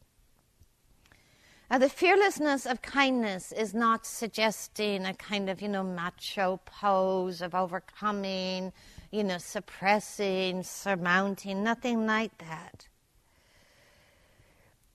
Now, 1.69 1.79
the 1.79 1.89
fearlessness 1.89 2.65
of 2.65 2.81
kindness 2.81 3.51
is 3.51 3.73
not 3.73 4.05
suggesting 4.05 5.05
a 5.05 5.13
kind 5.13 5.49
of, 5.49 5.61
you 5.61 5.67
know, 5.67 5.83
macho 5.83 6.61
pose 6.65 7.41
of 7.41 7.53
overcoming, 7.53 8.71
you 9.11 9.23
know, 9.25 9.37
suppressing, 9.37 10.63
surmounting, 10.63 11.63
nothing 11.63 12.05
like 12.05 12.37
that. 12.37 12.87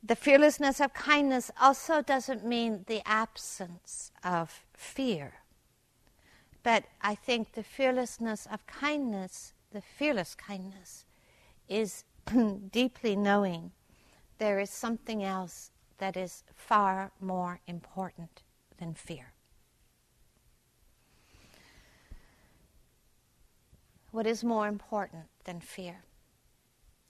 The 0.04 0.16
fearlessness 0.16 0.80
of 0.80 0.92
kindness 0.94 1.52
also 1.60 2.02
doesn't 2.02 2.44
mean 2.44 2.84
the 2.88 3.02
absence 3.06 4.10
of 4.24 4.64
fear. 4.74 5.34
But 6.64 6.84
I 7.00 7.14
think 7.14 7.52
the 7.52 7.62
fearlessness 7.62 8.46
of 8.50 8.66
kindness, 8.66 9.52
the 9.70 9.80
fearless 9.80 10.34
kindness, 10.34 11.04
is 11.68 12.04
deeply 12.72 13.14
knowing 13.14 13.70
there 14.38 14.58
is 14.58 14.70
something 14.70 15.22
else 15.22 15.70
that 15.98 16.16
is 16.16 16.42
far 16.54 17.12
more 17.20 17.60
important 17.68 18.42
than 18.78 18.94
fear. 18.94 19.32
What 24.10 24.26
is 24.26 24.42
more 24.42 24.66
important 24.66 25.26
than 25.44 25.60
fear? 25.60 26.02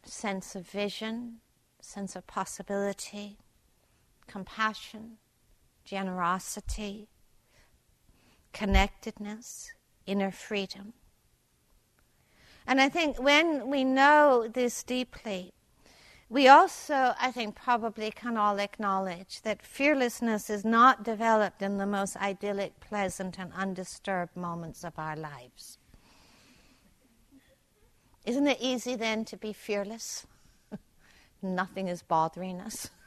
Sense 0.05 0.55
of 0.55 0.69
vision, 0.69 1.41
sense 1.83 2.17
of 2.17 2.27
possibility, 2.27 3.37
compassion, 4.27 5.19
generosity, 5.85 7.09
connectedness, 8.53 9.73
inner 10.07 10.31
freedom. 10.31 10.95
And 12.67 12.81
I 12.81 12.89
think 12.89 13.21
when 13.21 13.69
we 13.69 13.85
know 13.85 14.49
this 14.53 14.83
deeply, 14.83 15.53
we 16.29 16.49
also, 16.49 17.13
I 17.21 17.31
think, 17.31 17.57
probably 17.57 18.11
can 18.11 18.39
all 18.39 18.59
acknowledge 18.59 19.43
that 19.43 19.61
fearlessness 19.61 20.49
is 20.49 20.65
not 20.65 21.03
developed 21.03 21.61
in 21.61 21.77
the 21.77 21.87
most 21.87 22.17
idyllic, 22.17 22.81
pleasant, 22.81 23.39
and 23.39 23.53
undisturbed 23.53 24.35
moments 24.35 24.83
of 24.83 24.99
our 24.99 25.17
lives. 25.17 25.77
Isn't 28.25 28.47
it 28.47 28.59
easy 28.61 28.95
then 28.95 29.25
to 29.27 29.37
be 29.37 29.53
fearless? 29.53 30.27
Nothing 31.43 31.89
is 31.89 32.03
bothering 32.03 32.61
us. 32.61 32.89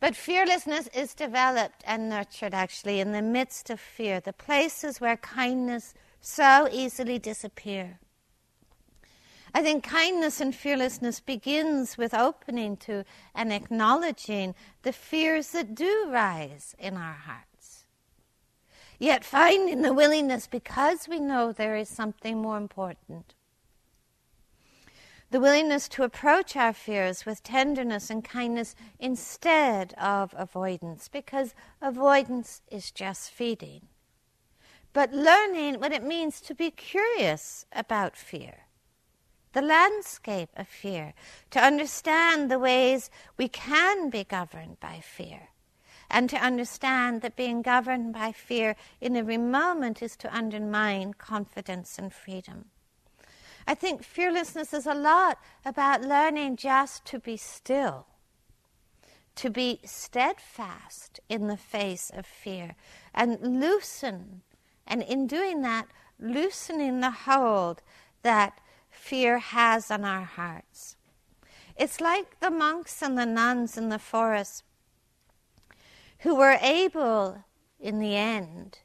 But 0.00 0.14
fearlessness 0.14 0.88
is 0.94 1.12
developed 1.12 1.82
and 1.84 2.08
nurtured 2.08 2.54
actually 2.54 3.00
in 3.00 3.10
the 3.10 3.22
midst 3.22 3.68
of 3.68 3.80
fear, 3.80 4.20
the 4.20 4.32
places 4.32 5.00
where 5.00 5.16
kindness 5.16 5.92
so 6.20 6.68
easily 6.70 7.18
disappear. 7.18 7.98
I 9.54 9.62
think 9.62 9.82
kindness 9.82 10.40
and 10.40 10.54
fearlessness 10.54 11.20
begins 11.20 11.96
with 11.96 12.14
opening 12.14 12.76
to 12.78 13.04
and 13.34 13.52
acknowledging 13.52 14.54
the 14.82 14.92
fears 14.92 15.48
that 15.48 15.74
do 15.74 16.06
rise 16.10 16.76
in 16.78 16.96
our 16.96 17.14
hearts. 17.14 17.86
Yet 18.98 19.24
finding 19.24 19.82
the 19.82 19.94
willingness 19.94 20.46
because 20.46 21.08
we 21.08 21.18
know 21.18 21.50
there 21.50 21.76
is 21.76 21.88
something 21.88 22.38
more 22.38 22.56
important. 22.56 23.34
The 25.30 25.40
willingness 25.40 25.88
to 25.90 26.04
approach 26.04 26.56
our 26.56 26.72
fears 26.72 27.26
with 27.26 27.42
tenderness 27.42 28.08
and 28.08 28.24
kindness 28.24 28.74
instead 28.98 29.92
of 29.94 30.34
avoidance, 30.36 31.08
because 31.08 31.54
avoidance 31.82 32.62
is 32.70 32.90
just 32.90 33.30
feeding. 33.30 33.88
But 34.94 35.12
learning 35.12 35.80
what 35.80 35.92
it 35.92 36.02
means 36.02 36.40
to 36.42 36.54
be 36.54 36.70
curious 36.70 37.66
about 37.72 38.16
fear 38.16 38.68
the 39.52 39.62
landscape 39.62 40.50
of 40.56 40.68
fear, 40.68 41.14
to 41.50 41.58
understand 41.58 42.50
the 42.50 42.58
ways 42.58 43.10
we 43.36 43.48
can 43.48 44.10
be 44.10 44.22
governed 44.22 44.78
by 44.78 45.00
fear, 45.00 45.48
and 46.10 46.28
to 46.30 46.36
understand 46.36 47.22
that 47.22 47.34
being 47.34 47.62
governed 47.62 48.12
by 48.12 48.30
fear 48.30 48.76
in 49.00 49.16
every 49.16 49.38
moment 49.38 50.02
is 50.02 50.16
to 50.16 50.34
undermine 50.34 51.14
confidence 51.14 51.98
and 51.98 52.12
freedom. 52.12 52.66
I 53.68 53.74
think 53.74 54.02
fearlessness 54.02 54.72
is 54.72 54.86
a 54.86 54.94
lot 54.94 55.38
about 55.62 56.00
learning 56.00 56.56
just 56.56 57.04
to 57.04 57.18
be 57.18 57.36
still, 57.36 58.06
to 59.34 59.50
be 59.50 59.80
steadfast 59.84 61.20
in 61.28 61.48
the 61.48 61.58
face 61.58 62.10
of 62.14 62.24
fear, 62.24 62.76
and 63.12 63.60
loosen, 63.60 64.40
and 64.86 65.02
in 65.02 65.26
doing 65.26 65.60
that, 65.62 65.88
loosening 66.18 67.00
the 67.00 67.10
hold 67.10 67.82
that 68.22 68.58
fear 68.88 69.36
has 69.36 69.90
on 69.90 70.02
our 70.02 70.24
hearts. 70.24 70.96
It's 71.76 72.00
like 72.00 72.40
the 72.40 72.50
monks 72.50 73.02
and 73.02 73.18
the 73.18 73.26
nuns 73.26 73.76
in 73.76 73.90
the 73.90 73.98
forest 73.98 74.64
who 76.20 76.34
were 76.34 76.56
able, 76.62 77.44
in 77.78 77.98
the 77.98 78.16
end, 78.16 78.78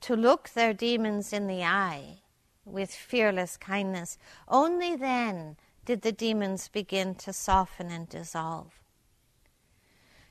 to 0.00 0.16
look 0.16 0.48
their 0.48 0.72
demons 0.72 1.34
in 1.34 1.48
the 1.48 1.62
eye 1.62 2.21
with 2.64 2.90
fearless 2.90 3.56
kindness. 3.56 4.18
Only 4.48 4.96
then 4.96 5.56
did 5.84 6.02
the 6.02 6.12
demons 6.12 6.68
begin 6.68 7.14
to 7.16 7.32
soften 7.32 7.90
and 7.90 8.08
dissolve. 8.08 8.80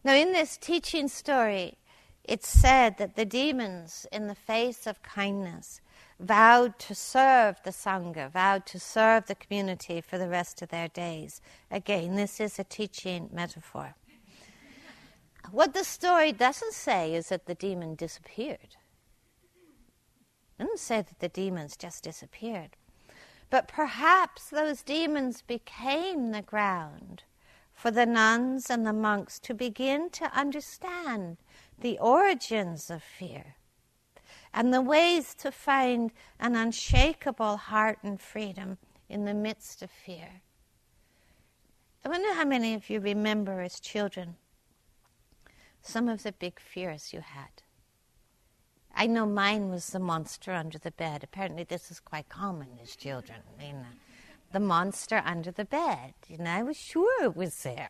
Now, 0.03 0.13
in 0.13 0.31
this 0.31 0.57
teaching 0.57 1.07
story, 1.07 1.77
it's 2.23 2.47
said 2.47 2.97
that 2.97 3.15
the 3.15 3.25
demons, 3.25 4.05
in 4.11 4.27
the 4.27 4.35
face 4.35 4.88
of 4.88 5.03
kindness, 5.03 5.81
vowed 6.19 6.77
to 6.79 6.95
serve 6.95 7.57
the 7.63 7.71
Sangha, 7.71 8.31
vowed 8.31 8.65
to 8.67 8.79
serve 8.79 9.25
the 9.25 9.35
community 9.35 10.01
for 10.01 10.17
the 10.17 10.29
rest 10.29 10.61
of 10.61 10.69
their 10.69 10.88
days. 10.88 11.41
Again, 11.69 12.15
this 12.15 12.39
is 12.39 12.57
a 12.57 12.63
teaching 12.63 13.29
metaphor. 13.31 13.95
What 15.51 15.73
the 15.73 15.83
story 15.83 16.31
doesn't 16.31 16.73
say 16.73 17.13
is 17.13 17.29
that 17.29 17.45
the 17.45 17.55
demon 17.55 17.95
disappeared. 17.95 18.77
Say 20.75 21.01
that 21.01 21.20
the 21.20 21.30
demons 21.30 21.77
just 21.77 22.03
disappeared. 22.03 22.77
But 23.50 23.68
perhaps 23.68 24.50
those 24.50 24.82
demons 24.82 25.41
became 25.41 26.32
the 26.32 26.41
ground 26.41 27.24
for 27.74 27.91
the 27.91 28.06
nuns 28.06 28.70
and 28.70 28.86
the 28.86 28.94
monks 28.94 29.39
to 29.39 29.53
begin 29.53 30.10
to 30.12 30.32
understand 30.38 31.38
the 31.80 31.98
origins 32.00 32.89
of 32.89 33.03
fear 33.03 33.56
and 34.53 34.74
the 34.74 34.82
ways 34.82 35.34
to 35.36 35.51
find 35.51 36.12
an 36.39 36.56
unshakable 36.56 37.58
heart 37.58 38.00
and 38.03 38.20
freedom 38.20 38.77
in 39.09 39.25
the 39.25 39.33
midst 39.33 39.81
of 39.81 39.90
fear. 39.90 40.42
I 42.05 42.09
wonder 42.09 42.33
how 42.33 42.46
many 42.46 42.74
of 42.74 42.90
you 42.90 43.00
remember 43.00 43.62
as 43.62 43.79
children 43.79 44.35
some 45.81 46.07
of 46.07 46.24
the 46.24 46.31
big 46.31 46.59
fears 46.59 47.14
you 47.14 47.22
had. 47.22 47.64
I 48.96 49.08
know 49.08 49.25
mine 49.25 49.70
was 49.70 49.88
the 49.88 50.00
monster 50.00 50.51
under 50.51 50.77
the 50.77 50.92
bed. 50.92 51.24
Apparently, 51.24 51.64
this 51.64 51.92
is 51.92 52.00
quite 52.00 52.30
common 52.30 52.70
as 52.82 52.96
children. 52.96 53.40
You 53.60 53.74
know, 53.74 53.86
the 54.51 54.60
monster 54.60 55.22
under 55.25 55.51
the 55.51 55.66
bed. 55.66 56.14
You 56.27 56.38
know, 56.38 56.51
I 56.51 56.64
was 56.64 56.77
sure 56.77 57.24
it 57.24 57.36
was 57.36 57.64
there. 57.64 57.90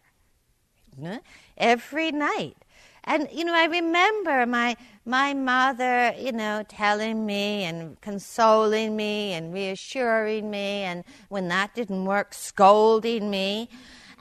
You 0.96 1.04
know, 1.04 1.20
every 1.58 2.12
night 2.12 2.58
and 3.04 3.28
you 3.32 3.44
know, 3.44 3.56
I 3.56 3.66
remember 3.66 4.46
my 4.46 4.78
my 5.06 5.34
mother, 5.34 6.14
you 6.18 6.32
know, 6.32 6.64
telling 6.68 7.26
me 7.26 7.64
and 7.64 8.00
consoling 8.02 8.96
me 8.96 9.34
and 9.34 9.54
reassuring 9.54 10.50
me, 10.50 10.84
and 10.84 11.04
when 11.30 11.48
that 11.48 11.74
didn't 11.74 12.06
work, 12.06 12.34
scolding 12.34 13.30
me, 13.30 13.70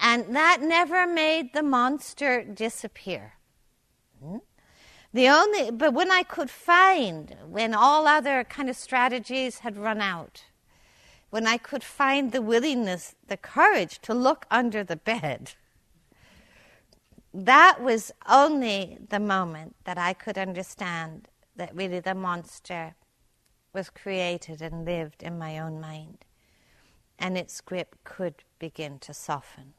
and 0.01 0.35
that 0.35 0.62
never 0.62 1.07
made 1.07 1.53
the 1.53 1.62
monster 1.62 2.43
disappear. 2.43 3.35
Hmm? 4.23 4.38
The 5.12 5.29
only, 5.29 5.70
but 5.70 5.92
when 5.92 6.11
I 6.11 6.23
could 6.23 6.51
find, 6.51 7.37
when 7.46 7.75
all 7.75 8.07
other 8.07 8.44
kind 8.44 8.70
of 8.70 8.77
strategies 8.77 9.61
had 9.61 9.77
run 9.77 10.01
out, 10.01 10.44
when 11.31 11.46
I 11.46 11.57
could 11.57 11.83
find 11.83 12.33
the 12.33 12.42
willingness, 12.42 13.14
the 13.27 13.37
courage 13.37 14.01
to 14.03 14.14
look 14.14 14.46
under 14.51 14.85
the 14.85 14.96
bed 14.96 15.55
that 17.33 17.81
was 17.81 18.11
only 18.29 18.99
the 19.09 19.20
moment 19.20 19.77
that 19.85 19.99
I 19.99 20.12
could 20.12 20.37
understand 20.37 21.29
that 21.57 21.75
really 21.75 22.01
the 22.01 22.14
monster 22.14 22.94
was 23.73 23.88
created 23.88 24.61
and 24.61 24.85
lived 24.85 25.23
in 25.23 25.38
my 25.38 25.59
own 25.59 25.81
mind, 25.81 26.25
and 27.18 27.38
its 27.38 27.61
grip 27.61 27.96
could 28.03 28.42
begin 28.59 28.99
to 29.01 29.14
soften. 29.14 29.75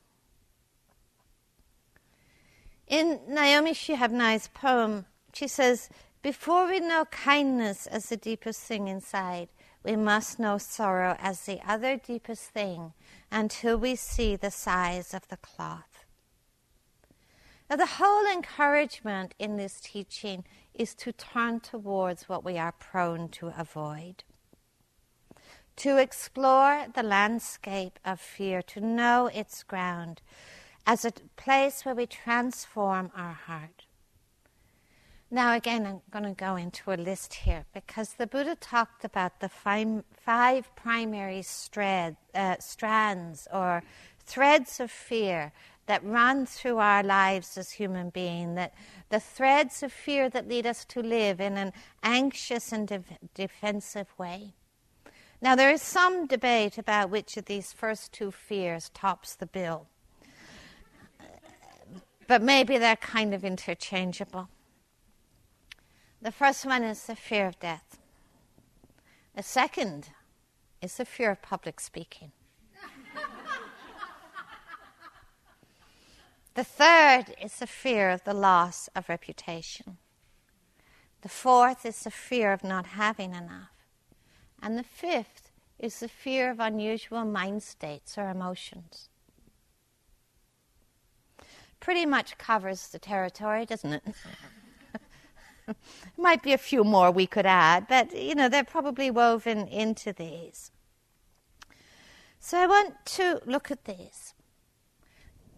In 2.88 3.20
Naomi 3.28 3.74
Shihab 3.74 4.12
Nye's 4.12 4.48
poem, 4.54 5.06
she 5.34 5.48
says, 5.48 5.89
Before 6.22 6.67
we 6.67 6.80
know 6.80 7.06
kindness 7.06 7.88
as 7.88 8.10
the 8.10 8.17
deepest 8.17 8.62
thing 8.62 8.88
inside, 8.88 9.50
we 9.84 9.96
must 9.96 10.39
know 10.39 10.58
sorrow 10.58 11.15
as 11.20 11.41
the 11.41 11.60
other 11.67 11.98
deepest 11.98 12.44
thing 12.50 12.94
until 13.32 13.78
we 13.78 13.96
see 13.96 14.36
the 14.36 14.52
size 14.52 15.13
of 15.13 15.28
the 15.30 15.38
cloth. 15.38 16.06
Now, 17.70 17.78
the 17.78 17.86
whole 17.86 18.26
encouragement 18.26 19.34
in 19.39 19.56
this 19.56 19.80
teaching 19.80 20.44
is 20.74 20.94
to 20.96 21.13
turn 21.13 21.62
towards 21.62 22.28
what 22.28 22.44
we 22.44 22.58
are 22.58 22.74
prone 22.74 23.30
to 23.30 23.54
avoid. 23.58 24.24
To 25.78 25.98
explore 25.98 26.88
the 26.94 27.02
landscape 27.02 27.98
of 28.04 28.20
fear, 28.20 28.62
to 28.63 28.82
know 28.82 29.28
its 29.28 29.63
ground 29.63 30.22
as 30.86 31.06
a 31.06 31.13
place 31.38 31.86
where 31.86 31.96
we 31.96 32.06
transform 32.06 33.12
our 33.15 33.34
heart. 33.34 33.86
Now, 35.34 35.56
again, 35.56 35.86
I'm 35.86 36.02
going 36.12 36.26
to 36.26 36.38
go 36.38 36.58
into 36.58 36.91
a 36.91 37.00
list 37.00 37.34
here 37.34 37.63
because 37.74 38.15
the 38.15 38.28
Buddha 38.28 38.58
talked 38.60 39.06
about 39.06 39.39
the 39.39 39.48
five, 39.48 40.04
five 40.12 40.76
primary 40.76 41.41
uh, 42.36 42.56
strands 42.60 43.48
or 43.54 43.82
threads 44.26 44.82
of 44.82 44.91
fear 44.91 45.54
that 45.86 46.04
run 46.04 46.46
through 46.46 46.80
our 46.80 47.02
lives 47.02 47.58
as 47.58 47.72
human 47.72 48.10
beings, 48.10 48.58
that 48.58 48.74
the 49.08 49.22
threads 49.22 49.82
of 49.82 49.94
fear 49.94 50.30
that 50.30 50.50
lead 50.50 50.67
us 50.67 50.84
to 50.84 51.02
live 51.02 51.39
in 51.39 51.56
an 51.56 51.72
anxious 52.04 52.74
and 52.74 52.89
de- 52.89 53.04
defensive 53.34 54.08
way. 54.17 54.54
Now, 55.41 55.56
there 55.56 55.72
is 55.72 55.82
some 55.82 56.28
debate 56.28 56.78
about 56.78 57.10
which 57.10 57.38
of 57.38 57.46
these 57.46 57.72
first 57.72 58.12
two 58.12 58.32
fears 58.32 58.91
tops 58.94 59.36
the 59.36 59.48
bill, 59.48 59.88
but 62.28 62.41
maybe 62.41 62.78
they're 62.78 62.98
kind 62.98 63.34
of 63.34 63.46
interchangeable. 63.46 64.50
The 66.21 66.31
first 66.31 66.65
one 66.65 66.84
is 66.84 67.07
the 67.07 67.15
fear 67.15 67.47
of 67.47 67.60
death. 67.60 67.97
The 69.36 69.41
second 69.41 70.10
is 70.79 70.97
the 70.97 71.05
fear 71.05 71.31
of 71.31 71.41
public 71.41 71.79
speaking. 71.79 72.31
The 76.53 76.65
third 76.65 77.34
is 77.41 77.55
the 77.60 77.65
fear 77.65 78.10
of 78.10 78.25
the 78.25 78.34
loss 78.34 78.89
of 78.93 79.07
reputation. 79.07 79.97
The 81.21 81.29
fourth 81.29 81.86
is 81.86 82.03
the 82.03 82.12
fear 82.12 82.51
of 82.51 82.62
not 82.62 82.88
having 82.88 83.34
enough. 83.34 83.71
And 84.62 84.77
the 84.77 84.84
fifth 84.84 85.49
is 85.79 86.01
the 86.01 86.10
fear 86.10 86.51
of 86.51 86.60
unusual 86.60 87.23
mind 87.23 87.63
states 87.63 88.17
or 88.17 88.29
emotions. 88.29 89.07
Pretty 91.79 92.05
much 92.05 92.38
covers 92.38 92.89
the 92.89 92.99
territory, 92.99 93.65
doesn't 93.65 93.93
it? 93.93 94.03
Might 96.17 96.43
be 96.43 96.53
a 96.53 96.57
few 96.57 96.84
more 96.84 97.12
we 97.12 97.27
could 97.27 97.45
add, 97.45 97.88
but 97.88 98.15
you 98.15 98.36
know, 98.36 98.49
they're 98.49 98.63
probably 98.63 99.12
woven 99.12 99.67
into 99.67 100.13
these. 100.13 100.71
So 102.39 102.57
I 102.57 102.67
want 102.67 103.05
to 103.05 103.41
look 103.45 103.69
at 103.69 103.86
these. 103.86 104.34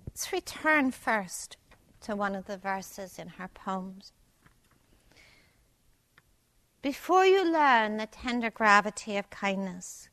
Let's 0.07 0.31
return 0.31 0.91
first 0.91 1.57
to 2.01 2.15
one 2.15 2.35
of 2.35 2.45
the 2.45 2.57
verses 2.57 3.17
in 3.17 3.29
her 3.29 3.47
poems. 3.47 4.11
Before 6.81 7.25
you 7.25 7.49
learn 7.49 7.95
the 7.95 8.07
tender 8.07 8.49
gravity 8.49 9.15
of 9.15 9.29
kindness, 9.29 10.09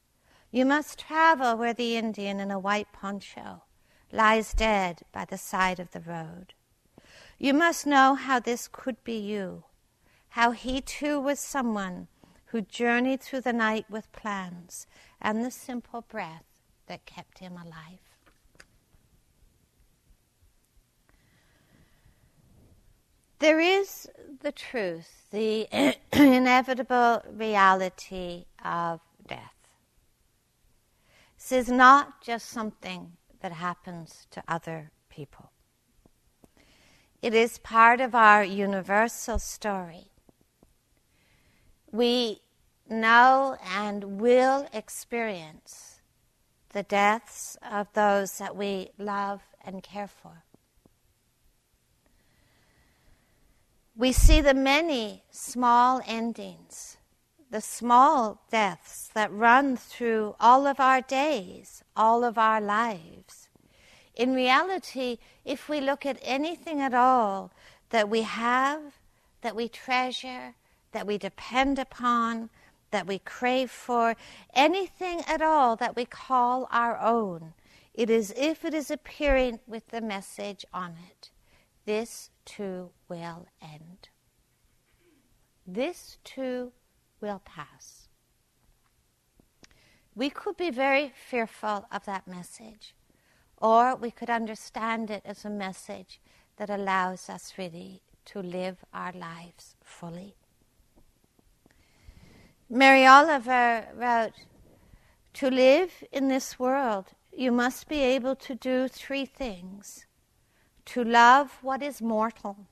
you 0.52 0.64
must 0.64 1.00
travel 1.00 1.56
where 1.56 1.74
the 1.74 1.96
Indian 1.96 2.38
in 2.38 2.50
a 2.50 2.58
white 2.58 2.92
poncho 2.92 3.62
lies 4.12 4.54
dead 4.54 5.00
by 5.12 5.24
the 5.24 5.38
side 5.38 5.80
of 5.80 5.90
the 5.90 6.00
road. 6.00 6.54
You 7.38 7.54
must 7.54 7.86
know 7.86 8.14
how 8.14 8.38
this 8.38 8.68
could 8.68 9.02
be 9.02 9.18
you, 9.18 9.64
how 10.30 10.52
he 10.52 10.80
too 10.80 11.20
was 11.20 11.38
someone 11.40 12.08
who 12.46 12.60
journeyed 12.60 13.20
through 13.20 13.40
the 13.40 13.52
night 13.52 13.86
with 13.88 14.10
plans 14.12 14.86
and 15.20 15.44
the 15.44 15.50
simple 15.50 16.02
breath 16.02 16.44
that 16.86 17.06
kept 17.06 17.38
him 17.38 17.52
alive. 17.52 18.00
There 23.38 23.60
is 23.60 24.06
the 24.42 24.52
truth, 24.52 25.26
the 25.30 25.66
inevitable 26.12 27.22
reality 27.32 28.44
of 28.62 29.00
death. 29.26 29.54
This 31.38 31.52
is 31.52 31.68
not 31.70 32.20
just 32.20 32.50
something 32.50 33.12
that 33.40 33.52
happens 33.52 34.26
to 34.32 34.42
other 34.46 34.90
people. 35.08 35.52
It 37.22 37.32
is 37.32 37.58
part 37.58 38.00
of 38.00 38.14
our 38.14 38.44
universal 38.44 39.38
story. 39.38 40.10
We 41.92 42.40
know 42.88 43.56
and 43.64 44.20
will 44.20 44.68
experience 44.72 46.00
the 46.72 46.82
deaths 46.82 47.56
of 47.68 47.92
those 47.94 48.38
that 48.38 48.56
we 48.56 48.90
love 48.98 49.42
and 49.64 49.82
care 49.82 50.08
for. 50.08 50.44
we 54.00 54.12
see 54.12 54.40
the 54.40 54.54
many 54.54 55.22
small 55.30 56.00
endings, 56.06 56.96
the 57.50 57.60
small 57.60 58.40
deaths 58.50 59.10
that 59.12 59.30
run 59.30 59.76
through 59.76 60.34
all 60.40 60.66
of 60.66 60.80
our 60.80 61.02
days, 61.02 61.84
all 61.94 62.24
of 62.24 62.38
our 62.38 62.62
lives. 62.62 63.50
In 64.14 64.32
reality, 64.32 65.18
if 65.44 65.68
we 65.68 65.82
look 65.82 66.06
at 66.06 66.18
anything 66.22 66.80
at 66.80 66.94
all 66.94 67.50
that 67.90 68.08
we 68.08 68.22
have, 68.22 68.80
that 69.42 69.54
we 69.54 69.68
treasure, 69.68 70.54
that 70.92 71.06
we 71.06 71.18
depend 71.18 71.78
upon, 71.78 72.50
that 72.90 73.06
we 73.06 73.18
crave 73.18 73.70
for, 73.70 74.16
anything 74.54 75.22
at 75.26 75.42
all 75.42 75.76
that 75.76 75.96
we 75.96 76.04
call 76.04 76.68
our 76.70 76.98
own, 76.98 77.54
it 77.94 78.10
is 78.10 78.32
if 78.36 78.64
it 78.64 78.74
is 78.74 78.90
appearing 78.90 79.60
with 79.66 79.88
the 79.88 80.00
message 80.00 80.64
on 80.72 80.94
it. 81.10 81.30
This 81.86 82.30
too 82.44 82.90
will 83.08 83.46
end. 83.60 84.08
This 85.66 86.18
too 86.24 86.72
will 87.20 87.42
pass. 87.44 88.08
We 90.14 90.30
could 90.30 90.56
be 90.56 90.70
very 90.70 91.12
fearful 91.14 91.86
of 91.92 92.04
that 92.04 92.26
message, 92.26 92.94
or 93.56 93.94
we 93.94 94.10
could 94.10 94.30
understand 94.30 95.10
it 95.10 95.22
as 95.24 95.44
a 95.44 95.50
message 95.50 96.20
that 96.56 96.70
allows 96.70 97.28
us 97.28 97.54
really 97.56 98.02
to 98.26 98.40
live 98.40 98.84
our 98.92 99.12
lives 99.12 99.76
fully. 99.82 100.34
Mary 102.72 103.04
Oliver 103.04 103.88
wrote, 103.96 104.46
To 105.34 105.50
live 105.50 106.04
in 106.12 106.28
this 106.28 106.56
world, 106.56 107.06
you 107.32 107.50
must 107.50 107.88
be 107.88 107.98
able 107.98 108.36
to 108.36 108.54
do 108.54 108.86
three 108.86 109.26
things 109.26 110.06
to 110.84 111.02
love 111.02 111.58
what 111.62 111.82
is 111.82 112.00
mortal, 112.00 112.68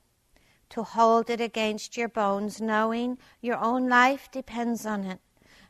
to 0.69 0.83
hold 0.83 1.29
it 1.29 1.41
against 1.41 1.97
your 1.97 2.07
bones, 2.07 2.61
knowing 2.61 3.17
your 3.41 3.57
own 3.57 3.89
life 3.89 4.31
depends 4.31 4.85
on 4.85 5.03
it, 5.03 5.19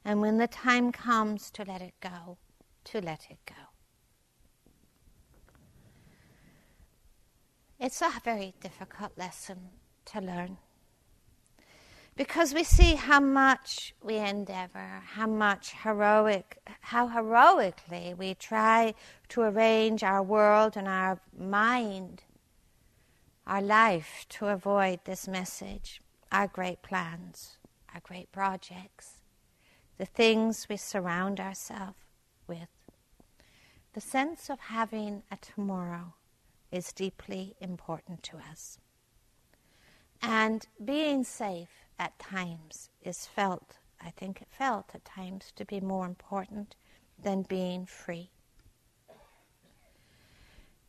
and 0.05 0.21
when 0.21 0.37
the 0.37 0.47
time 0.47 0.91
comes 0.91 1.49
to 1.49 1.63
let 1.63 1.81
it 1.81 1.95
go, 1.99 2.37
to 2.83 3.01
let 3.01 3.31
it 3.31 3.39
go. 3.47 3.55
It's 7.79 8.01
a 8.01 8.11
very 8.23 8.53
difficult 8.61 9.13
lesson 9.17 9.69
to 10.05 10.21
learn 10.21 10.57
because 12.19 12.53
we 12.53 12.65
see 12.65 12.95
how 12.95 13.21
much 13.21 13.95
we 14.03 14.17
endeavor, 14.17 15.01
how 15.05 15.25
much 15.25 15.71
heroic, 15.83 16.57
how 16.81 17.07
heroically 17.07 18.13
we 18.13 18.33
try 18.33 18.93
to 19.29 19.39
arrange 19.39 20.03
our 20.03 20.21
world 20.21 20.75
and 20.75 20.85
our 20.85 21.21
mind 21.33 22.23
our 23.47 23.61
life 23.61 24.25
to 24.27 24.47
avoid 24.47 24.99
this 25.05 25.29
message, 25.29 26.01
our 26.29 26.47
great 26.47 26.81
plans, 26.81 27.57
our 27.95 28.01
great 28.01 28.29
projects, 28.33 29.21
the 29.97 30.05
things 30.05 30.67
we 30.69 30.75
surround 30.75 31.39
ourselves 31.39 31.97
with. 32.47 32.67
The 33.93 34.01
sense 34.01 34.49
of 34.49 34.59
having 34.59 35.23
a 35.31 35.37
tomorrow 35.37 36.15
is 36.69 36.91
deeply 36.91 37.55
important 37.61 38.23
to 38.23 38.37
us. 38.37 38.77
And 40.21 40.67
being 40.83 41.23
safe 41.23 41.88
at 41.99 42.17
times 42.17 42.89
is 43.03 43.25
felt, 43.25 43.77
I 44.01 44.09
think 44.09 44.41
it 44.41 44.47
felt 44.49 44.95
at 44.95 45.05
times, 45.05 45.51
to 45.57 45.65
be 45.65 45.81
more 45.81 46.05
important 46.05 46.75
than 47.21 47.43
being 47.43 47.85
free. 47.85 48.31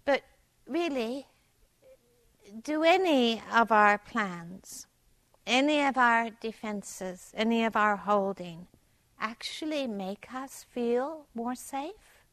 But 0.04 0.22
really, 0.66 1.26
do 2.62 2.84
any 2.84 3.42
of 3.52 3.72
our 3.72 3.98
plans, 3.98 4.86
any 5.46 5.84
of 5.84 5.98
our 5.98 6.30
defenses, 6.30 7.32
any 7.34 7.64
of 7.64 7.76
our 7.76 7.96
holding 7.96 8.68
actually 9.18 9.86
make 9.86 10.32
us 10.32 10.64
feel 10.70 11.26
more 11.34 11.54
safe? 11.54 12.24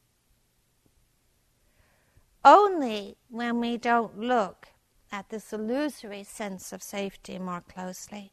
Only 2.46 3.18
when 3.30 3.60
we 3.60 3.78
don't 3.78 4.20
look 4.20 4.70
at 5.12 5.30
this 5.30 5.52
illusory 5.52 6.24
sense 6.24 6.72
of 6.72 6.82
safety 6.82 7.38
more 7.40 7.62
closely. 7.62 8.32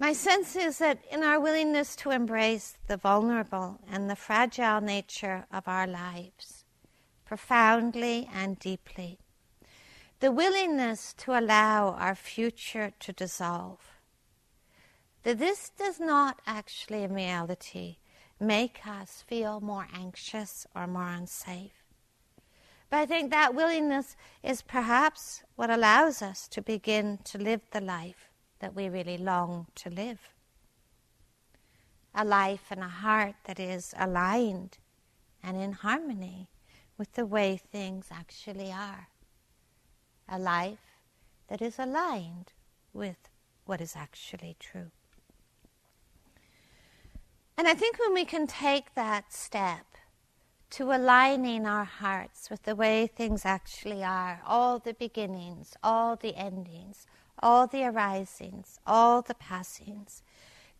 My 0.00 0.12
sense 0.12 0.54
is 0.54 0.78
that 0.78 1.00
in 1.10 1.24
our 1.24 1.40
willingness 1.40 1.96
to 1.96 2.12
embrace 2.12 2.78
the 2.86 2.96
vulnerable 2.96 3.80
and 3.90 4.08
the 4.08 4.14
fragile 4.14 4.80
nature 4.80 5.46
of 5.52 5.66
our 5.66 5.88
lives, 5.88 6.64
profoundly 7.24 8.30
and 8.32 8.56
deeply, 8.60 9.18
the 10.20 10.30
willingness 10.30 11.12
to 11.14 11.36
allow 11.36 11.94
our 11.94 12.14
future 12.14 12.92
to 13.00 13.12
dissolve. 13.12 13.80
That 15.24 15.40
this 15.40 15.70
does 15.70 15.98
not 15.98 16.40
actually, 16.46 17.02
in 17.02 17.12
reality, 17.12 17.96
make 18.38 18.86
us 18.86 19.24
feel 19.26 19.60
more 19.60 19.88
anxious 19.92 20.64
or 20.76 20.86
more 20.86 21.08
unsafe. 21.08 21.82
But 22.88 22.98
I 22.98 23.06
think 23.06 23.32
that 23.32 23.52
willingness 23.52 24.14
is 24.44 24.62
perhaps 24.62 25.42
what 25.56 25.70
allows 25.70 26.22
us 26.22 26.46
to 26.48 26.62
begin 26.62 27.18
to 27.24 27.36
live 27.36 27.62
the 27.72 27.80
life 27.80 28.27
that 28.60 28.74
we 28.74 28.88
really 28.88 29.18
long 29.18 29.66
to 29.76 29.90
live. 29.90 30.30
A 32.14 32.24
life 32.24 32.66
and 32.70 32.80
a 32.80 32.88
heart 32.88 33.34
that 33.44 33.60
is 33.60 33.94
aligned 33.96 34.78
and 35.42 35.56
in 35.56 35.72
harmony 35.72 36.48
with 36.96 37.12
the 37.12 37.26
way 37.26 37.56
things 37.56 38.08
actually 38.10 38.72
are 38.72 39.08
a 40.28 40.38
life 40.38 40.98
that 41.48 41.62
is 41.62 41.78
aligned 41.78 42.52
with 42.92 43.16
what 43.64 43.80
is 43.80 43.96
actually 43.96 44.56
true. 44.58 44.90
And 47.56 47.66
I 47.66 47.74
think 47.74 47.98
when 47.98 48.14
we 48.14 48.24
can 48.24 48.46
take 48.46 48.94
that 48.94 49.32
step 49.32 49.86
to 50.70 50.92
aligning 50.92 51.66
our 51.66 51.84
hearts 51.84 52.50
with 52.50 52.64
the 52.64 52.76
way 52.76 53.06
things 53.06 53.44
actually 53.44 54.04
are, 54.04 54.42
all 54.46 54.78
the 54.78 54.94
beginnings, 54.94 55.74
all 55.82 56.14
the 56.14 56.36
endings, 56.36 57.06
all 57.42 57.66
the 57.66 57.84
arisings, 57.84 58.78
all 58.86 59.22
the 59.22 59.34
passings, 59.34 60.22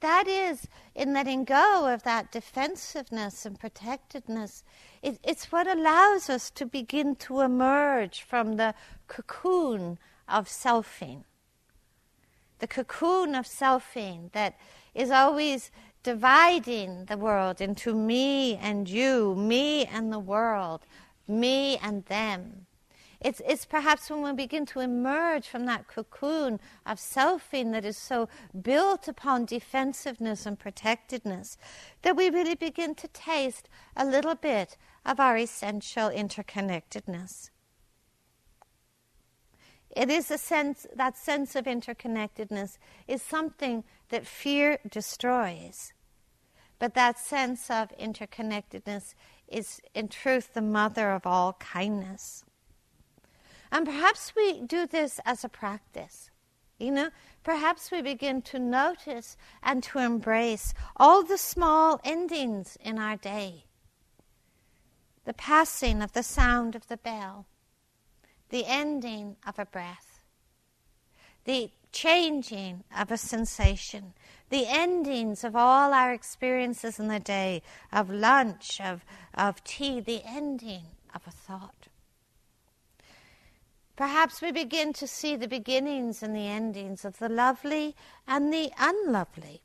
that 0.01 0.29
is, 0.29 0.69
in 0.95 1.13
letting 1.13 1.45
go 1.45 1.93
of 1.93 2.05
that 2.05 2.31
defensiveness 2.31 3.45
and 3.45 3.59
protectedness, 3.59 4.63
it, 5.03 5.19
it's 5.25 5.51
what 5.51 5.67
allows 5.67 6.31
us 6.31 6.51
to 6.51 6.67
begin 6.67 7.17
to 7.17 7.41
emerge 7.41 8.23
from 8.23 8.57
the 8.57 8.75
cocoon 9.09 9.99
of 10.29 10.47
selfing. 10.47 11.25
The 12.61 12.69
cocoon 12.69 13.35
of 13.35 13.47
selfing 13.47 14.31
that 14.33 14.57
is 14.95 15.11
always 15.11 15.71
dividing 16.05 17.07
the 17.07 17.17
world 17.17 17.61
into 17.61 17.93
me 17.95 18.57
and 18.57 18.89
you, 18.89 19.35
me 19.35 19.85
and 19.87 20.13
the 20.13 20.19
world, 20.19 20.83
me 21.27 21.77
and 21.79 22.05
them. 22.07 22.67
It's, 23.21 23.43
it's 23.47 23.65
perhaps 23.65 24.11
when 24.11 24.23
we 24.23 24.33
begin 24.33 24.65
to 24.67 24.81
emerge 24.81 25.49
from 25.49 25.67
that 25.67 25.89
cocoon 25.89 26.61
of 26.87 26.99
selfing 26.99 27.73
that 27.73 27.85
is 27.85 27.99
so 27.99 28.29
built 28.63 29.09
upon 29.09 29.45
defensiveness 29.45 30.47
and 30.47 30.59
protectedness 30.59 31.57
that 32.03 32.17
we 32.17 32.31
really 32.31 32.55
begin 32.55 32.95
to 32.95 33.09
taste 33.09 33.69
a 33.97 34.05
little 34.05 34.37
bit 34.37 34.77
of 35.05 35.19
our 35.19 35.37
essential 35.37 36.09
interconnectedness. 36.11 37.51
it 39.97 40.11
is 40.11 40.31
a 40.31 40.39
sense, 40.39 40.87
that 40.95 41.17
sense 41.17 41.57
of 41.57 41.65
interconnectedness 41.65 42.79
is 43.09 43.21
something 43.21 43.83
that 44.11 44.27
fear 44.27 44.79
destroys. 44.89 45.93
But 46.79 46.95
that 46.95 47.19
sense 47.19 47.69
of 47.69 47.91
interconnectedness 47.99 49.15
is, 49.49 49.81
in 49.95 50.07
truth, 50.09 50.55
the 50.55 50.63
mother 50.63 51.11
of 51.11 51.27
all 51.27 51.55
kindness. 51.55 52.45
And 53.71 53.87
perhaps 53.87 54.33
we 54.35 54.61
do 54.61 54.87
this 54.87 55.21
as 55.25 55.45
a 55.45 55.49
practice. 55.49 56.31
You 56.79 56.93
know, 56.93 57.11
perhaps 57.43 57.91
we 57.91 58.03
begin 58.03 58.41
to 58.43 58.59
notice 58.59 59.37
and 59.63 59.83
to 59.85 59.99
embrace 59.99 60.75
all 60.97 61.25
the 61.25 61.39
small 61.39 62.01
endings 62.05 62.79
in 62.81 62.99
our 62.99 63.17
day. 63.17 63.65
The 65.25 65.35
passing 65.35 66.01
of 66.03 66.13
the 66.13 66.23
sound 66.23 66.77
of 66.77 66.87
the 66.87 66.97
bell, 66.97 67.47
the 68.51 68.65
ending 68.65 69.37
of 69.47 69.59
a 69.59 69.67
breath, 69.67 70.21
the 71.45 71.71
changing 71.93 72.85
of 72.97 73.11
a 73.11 73.17
sensation, 73.17 74.15
the 74.51 74.67
endings 74.67 75.43
of 75.43 75.57
all 75.57 75.93
our 75.93 76.13
experiences 76.13 76.99
in 76.99 77.09
the 77.09 77.21
day, 77.21 77.63
of 77.93 78.09
lunch, 78.09 78.81
of, 78.81 79.05
of 79.35 79.63
tea, 79.65 80.01
the 80.01 80.23
ending 80.25 80.85
of 81.15 81.27
a 81.27 81.31
thought. 81.31 81.88
Perhaps 83.99 84.41
we 84.41 84.53
begin 84.53 84.93
to 84.93 85.09
see 85.09 85.35
the 85.35 85.49
beginnings 85.49 86.23
and 86.23 86.33
the 86.33 86.47
endings 86.47 87.05
of 87.05 87.19
the 87.19 87.29
lovely 87.29 87.97
and 88.29 88.53
the 88.53 88.71
unlovely. 88.79 89.61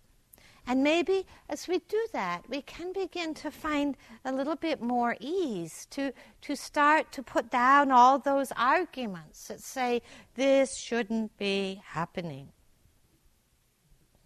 And 0.66 0.82
maybe 0.82 1.28
as 1.48 1.68
we 1.68 1.78
do 1.88 2.08
that, 2.14 2.50
we 2.50 2.64
can 2.64 2.94
begin 2.94 3.36
to 3.36 3.52
find 3.52 3.96
a 4.26 4.32
little 4.32 4.56
bit 4.56 4.82
more 4.82 5.16
ease 5.20 5.86
to, 5.92 6.14
to 6.42 6.56
start 6.56 7.12
to 7.12 7.22
put 7.22 7.52
down 7.52 7.92
all 7.92 8.18
those 8.18 8.52
arguments 8.58 9.50
that 9.50 9.62
say, 9.62 10.02
this 10.34 10.80
shouldn't 10.80 11.38
be 11.38 11.84
happening. 11.86 12.50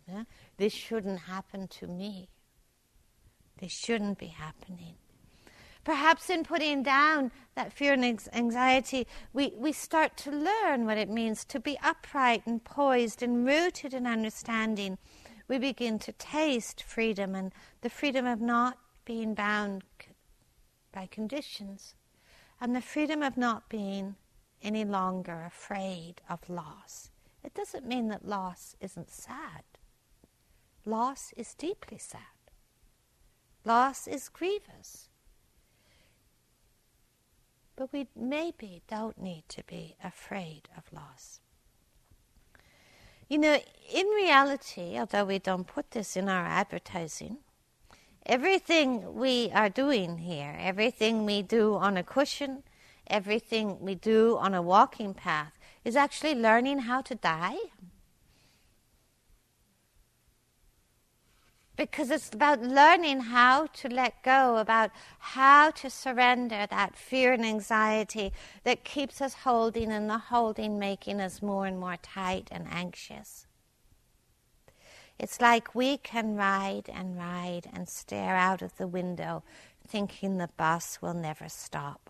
Yeah? 0.07 0.23
This 0.55 0.71
shouldn't 0.71 1.19
happen 1.19 1.67
to 1.67 1.87
me. 1.87 2.29
This 3.59 3.73
shouldn't 3.73 4.19
be 4.19 4.27
happening. 4.27 4.95
Perhaps 5.87 6.29
in 6.29 6.43
putting 6.43 6.83
down 6.83 7.31
that 7.55 7.71
fear 7.71 7.93
and 7.93 8.03
anxiety, 8.33 9.07
we, 9.31 9.53
we 9.55 9.71
start 9.71 10.17
to 10.17 10.29
learn 10.29 10.85
what 10.85 10.97
it 10.97 11.07
means 11.09 11.45
to 11.45 11.61
be 11.61 11.79
upright 11.81 12.45
and 12.45 12.61
poised 12.61 13.23
and 13.23 13.47
rooted 13.47 13.93
in 13.93 14.05
understanding. 14.05 14.97
We 15.47 15.59
begin 15.59 15.97
to 15.99 16.11
taste 16.11 16.83
freedom 16.83 17.35
and 17.35 17.53
the 17.79 17.89
freedom 17.89 18.25
of 18.25 18.41
not 18.41 18.77
being 19.05 19.33
bound 19.33 19.83
by 20.91 21.07
conditions 21.09 21.95
and 22.59 22.75
the 22.75 22.81
freedom 22.81 23.23
of 23.23 23.37
not 23.37 23.69
being 23.69 24.17
any 24.61 24.83
longer 24.83 25.45
afraid 25.45 26.15
of 26.29 26.49
loss. 26.49 27.11
It 27.45 27.53
doesn't 27.53 27.87
mean 27.87 28.09
that 28.09 28.27
loss 28.27 28.75
isn't 28.81 29.09
sad. 29.09 29.63
Loss 30.85 31.31
is 31.37 31.53
deeply 31.53 31.97
sad. 31.97 32.19
Loss 33.63 34.05
is 34.05 34.27
grievous. 34.27 35.07
But 37.77 37.93
we 37.93 38.07
maybe 38.15 38.81
don't 38.87 39.21
need 39.21 39.43
to 39.49 39.63
be 39.63 39.95
afraid 40.03 40.63
of 40.75 40.91
loss. 40.91 41.39
You 43.29 43.37
know, 43.37 43.59
in 43.93 44.07
reality, 44.07 44.97
although 44.97 45.25
we 45.25 45.37
don't 45.37 45.67
put 45.67 45.91
this 45.91 46.17
in 46.17 46.27
our 46.27 46.45
advertising, 46.45 47.37
everything 48.25 49.13
we 49.13 49.51
are 49.53 49.69
doing 49.69 50.17
here, 50.17 50.57
everything 50.59 51.25
we 51.25 51.43
do 51.43 51.75
on 51.75 51.97
a 51.97 52.03
cushion, 52.03 52.63
everything 53.05 53.79
we 53.79 53.93
do 53.95 54.37
on 54.37 54.55
a 54.55 54.61
walking 54.61 55.13
path, 55.13 55.53
is 55.85 55.95
actually 55.95 56.35
learning 56.35 56.79
how 56.79 57.01
to 57.01 57.15
die 57.15 57.57
because 61.77 62.09
it's 62.09 62.33
about 62.33 62.61
learning 62.61 63.21
how 63.21 63.67
to 63.67 63.87
let 63.87 64.23
go, 64.23 64.57
about 64.57 64.89
how 65.19 65.69
to 65.69 65.89
surrender 65.89 66.65
that 66.69 66.95
fear 66.95 67.31
and 67.31 67.45
anxiety 67.45 68.33
that 68.63 68.83
keeps 68.83 69.21
us 69.21 69.35
holding 69.35 69.91
and 69.91 70.09
the 70.09 70.17
holding 70.17 70.79
making 70.79 71.21
us 71.21 71.41
more 71.41 71.67
and 71.67 71.79
more 71.79 71.97
tight 72.01 72.49
and 72.51 72.67
anxious. 72.71 73.45
It's 75.19 75.39
like 75.39 75.73
we 75.73 75.97
can 75.97 76.35
ride 76.35 76.89
and 76.91 77.17
ride 77.17 77.69
and 77.71 77.87
stare 77.87 78.35
out 78.35 78.61
of 78.61 78.75
the 78.77 78.87
window 78.87 79.43
thinking 79.87 80.37
the 80.37 80.49
bus 80.57 80.99
will 81.01 81.13
never 81.13 81.47
stop. 81.47 82.09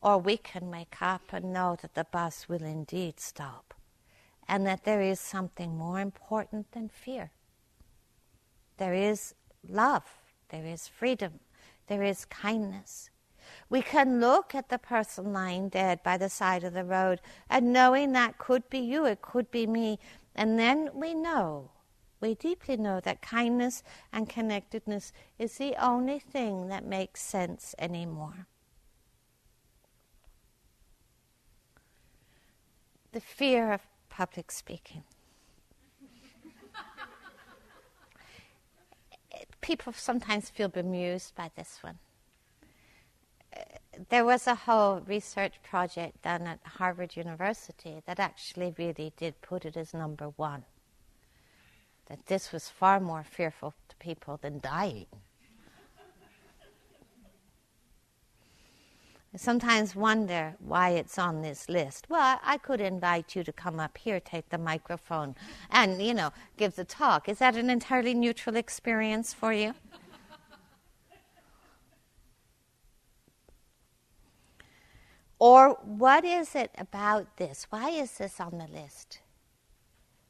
Or 0.00 0.18
we 0.18 0.36
can 0.36 0.70
wake 0.70 0.96
up 1.00 1.32
and 1.32 1.52
know 1.52 1.76
that 1.82 1.94
the 1.94 2.04
bus 2.04 2.48
will 2.48 2.62
indeed 2.62 3.18
stop 3.18 3.74
and 4.46 4.66
that 4.66 4.84
there 4.84 5.00
is 5.00 5.18
something 5.18 5.76
more 5.76 6.00
important 6.00 6.70
than 6.72 6.88
fear. 6.88 7.30
There 8.76 8.94
is 8.94 9.34
love, 9.68 10.04
there 10.48 10.64
is 10.64 10.88
freedom, 10.88 11.40
there 11.86 12.02
is 12.02 12.24
kindness. 12.24 13.10
We 13.68 13.82
can 13.82 14.20
look 14.20 14.54
at 14.54 14.68
the 14.68 14.78
person 14.78 15.32
lying 15.32 15.68
dead 15.68 16.02
by 16.02 16.16
the 16.16 16.28
side 16.28 16.64
of 16.64 16.72
the 16.72 16.84
road 16.84 17.20
and 17.48 17.72
knowing 17.72 18.12
that 18.12 18.38
could 18.38 18.68
be 18.70 18.78
you, 18.78 19.04
it 19.04 19.22
could 19.22 19.50
be 19.50 19.66
me, 19.66 19.98
and 20.34 20.58
then 20.58 20.90
we 20.94 21.14
know, 21.14 21.70
we 22.20 22.34
deeply 22.34 22.76
know 22.76 23.00
that 23.00 23.22
kindness 23.22 23.82
and 24.12 24.28
connectedness 24.28 25.12
is 25.38 25.58
the 25.58 25.74
only 25.76 26.18
thing 26.18 26.68
that 26.68 26.84
makes 26.84 27.20
sense 27.20 27.74
anymore. 27.78 28.46
The 33.12 33.20
fear 33.20 33.72
of 33.72 33.82
public 34.08 34.50
speaking. 34.50 35.04
People 39.64 39.94
sometimes 39.94 40.50
feel 40.50 40.68
bemused 40.68 41.34
by 41.34 41.50
this 41.56 41.78
one. 41.80 41.98
Uh, 43.56 43.62
there 44.10 44.24
was 44.24 44.46
a 44.46 44.54
whole 44.54 45.00
research 45.06 45.54
project 45.62 46.20
done 46.20 46.42
at 46.42 46.60
Harvard 46.64 47.16
University 47.16 48.02
that 48.04 48.20
actually 48.20 48.74
really 48.76 49.14
did 49.16 49.40
put 49.40 49.64
it 49.64 49.74
as 49.74 49.94
number 49.94 50.26
one. 50.36 50.64
That 52.08 52.26
this 52.26 52.52
was 52.52 52.68
far 52.68 53.00
more 53.00 53.24
fearful 53.24 53.72
to 53.88 53.96
people 53.96 54.38
than 54.42 54.60
dying. 54.60 55.06
I 59.34 59.36
sometimes 59.36 59.96
wonder 59.96 60.54
why 60.60 60.90
it's 60.90 61.18
on 61.18 61.42
this 61.42 61.68
list. 61.68 62.06
Well, 62.08 62.38
I 62.44 62.56
could 62.56 62.80
invite 62.80 63.34
you 63.34 63.42
to 63.42 63.52
come 63.52 63.80
up 63.80 63.98
here, 63.98 64.20
take 64.20 64.48
the 64.50 64.58
microphone, 64.58 65.34
and, 65.70 66.00
you 66.00 66.14
know, 66.14 66.32
give 66.56 66.76
the 66.76 66.84
talk. 66.84 67.28
Is 67.28 67.38
that 67.40 67.56
an 67.56 67.68
entirely 67.68 68.14
neutral 68.14 68.54
experience 68.54 69.34
for 69.34 69.52
you? 69.52 69.74
or 75.40 75.78
what 75.82 76.24
is 76.24 76.54
it 76.54 76.70
about 76.78 77.36
this? 77.36 77.66
Why 77.70 77.90
is 77.90 78.18
this 78.18 78.38
on 78.38 78.58
the 78.58 78.68
list? 78.68 79.18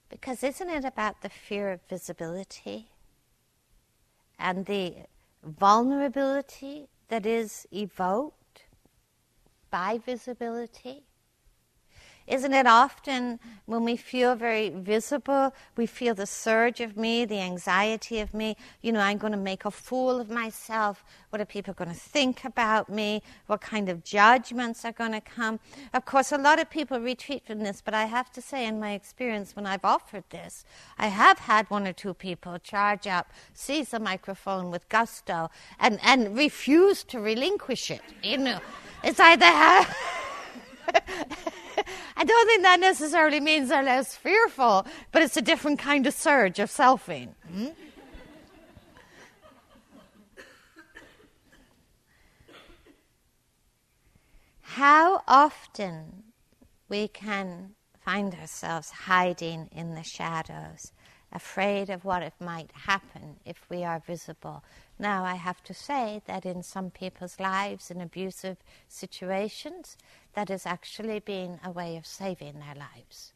Because 0.09 0.43
isn't 0.43 0.71
it 0.71 0.87
about 0.87 1.21
the 1.21 1.29
fear 1.29 1.73
of 1.73 1.81
visibility 1.91 2.89
and 4.39 4.65
the 4.65 4.95
vulnerability 5.45 6.89
that 7.09 7.27
is 7.27 7.67
evoked? 7.71 8.39
By 9.75 9.99
visibility? 9.99 11.03
Isn't 12.27 12.55
it 12.55 12.67
often 12.67 13.39
when 13.67 13.85
we 13.85 13.97
feel 13.97 14.35
very 14.35 14.71
visible, 14.71 15.55
we 15.77 15.85
feel 15.85 16.15
the 16.15 16.27
surge 16.27 16.81
of 16.81 16.97
me, 16.97 17.27
the 17.27 17.41
anxiety 17.41 18.21
of 18.21 18.33
me? 18.33 18.57
You 18.81 18.93
know, 18.93 19.01
I'm 19.01 19.19
going 19.19 19.33
to 19.33 19.39
make 19.39 19.67
a 19.67 19.71
fool 19.71 20.19
of 20.21 20.31
myself. 20.31 21.05
What 21.29 21.43
are 21.43 21.45
people 21.45 21.75
going 21.75 21.91
to 21.91 21.97
think 21.97 22.45
about 22.45 22.89
me? 22.89 23.23
What 23.47 23.61
kind 23.61 23.91
of 23.91 24.05
judgments 24.05 24.87
are 24.87 24.93
going 24.93 25.13
to 25.13 25.21
come? 25.21 25.61
Of 25.93 26.07
course, 26.07 26.33
a 26.33 26.39
lot 26.39 26.59
of 26.59 26.71
people 26.71 26.99
retreat 26.99 27.47
from 27.47 27.59
this, 27.59 27.83
but 27.85 27.93
I 27.93 28.07
have 28.07 28.31
to 28.33 28.41
say, 28.41 28.67
in 28.67 28.81
my 28.81 28.93
experience, 28.93 29.55
when 29.55 29.67
I've 29.67 29.85
offered 29.85 30.25
this, 30.31 30.65
I 30.97 31.09
have 31.09 31.39
had 31.41 31.71
one 31.71 31.87
or 31.87 31.93
two 31.93 32.15
people 32.15 32.59
charge 32.59 33.07
up, 33.07 33.33
seize 33.53 33.91
the 33.91 34.01
microphone 34.01 34.71
with 34.71 34.89
gusto, 34.89 35.51
and, 35.79 35.99
and 36.03 36.35
refuse 36.35 37.05
to 37.05 37.21
relinquish 37.21 37.91
it. 37.91 38.03
You 38.23 38.39
know, 38.39 38.61
it's 39.03 39.21
either. 39.21 39.87
I 42.17 42.25
don't 42.25 42.47
think 42.47 42.63
that 42.63 42.81
necessarily 42.81 43.41
means 43.41 43.69
they're 43.69 43.83
less 43.83 44.15
fearful, 44.17 44.87
but 45.13 45.23
it's 45.23 45.37
a 45.37 45.43
different 45.43 45.79
kind 45.79 46.07
of 46.07 46.15
surge 46.15 46.59
of 46.59 46.71
selfing. 46.71 47.35
Hmm? 47.51 47.69
How 54.63 55.23
often 55.29 56.25
we 56.89 57.09
can 57.09 57.75
find 58.05 58.35
ourselves 58.35 58.91
hiding 58.91 59.69
in 59.73 59.95
the 59.95 60.03
shadows 60.03 60.93
afraid 61.35 61.91
of 61.91 62.05
what 62.05 62.23
it 62.23 62.33
might 62.41 62.71
happen 62.73 63.37
if 63.45 63.67
we 63.69 63.85
are 63.85 64.01
visible. 64.07 64.63
Now, 64.99 65.25
I 65.25 65.35
have 65.35 65.63
to 65.65 65.75
say 65.75 66.23
that 66.27 66.47
in 66.47 66.63
some 66.63 66.91
people's 66.91 67.41
lives, 67.41 67.91
in 67.91 68.01
abusive 68.01 68.59
situations, 68.89 69.97
that 70.35 70.49
has 70.49 70.67
actually 70.67 71.19
been 71.19 71.59
a 71.65 71.71
way 71.71 71.97
of 71.97 72.07
saving 72.07 72.61
their 72.61 72.75
lives. 72.75 73.33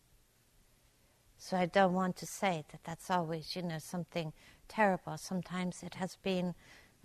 So 1.36 1.56
I 1.56 1.66
don't 1.66 1.94
want 1.94 2.16
to 2.16 2.26
say 2.26 2.64
that 2.70 2.84
that's 2.84 3.10
always, 3.10 3.56
you 3.56 3.62
know, 3.62 3.78
something 3.78 4.32
terrible. 4.68 5.16
Sometimes 5.16 5.82
it 5.82 5.94
has 5.94 6.16
been, 6.16 6.54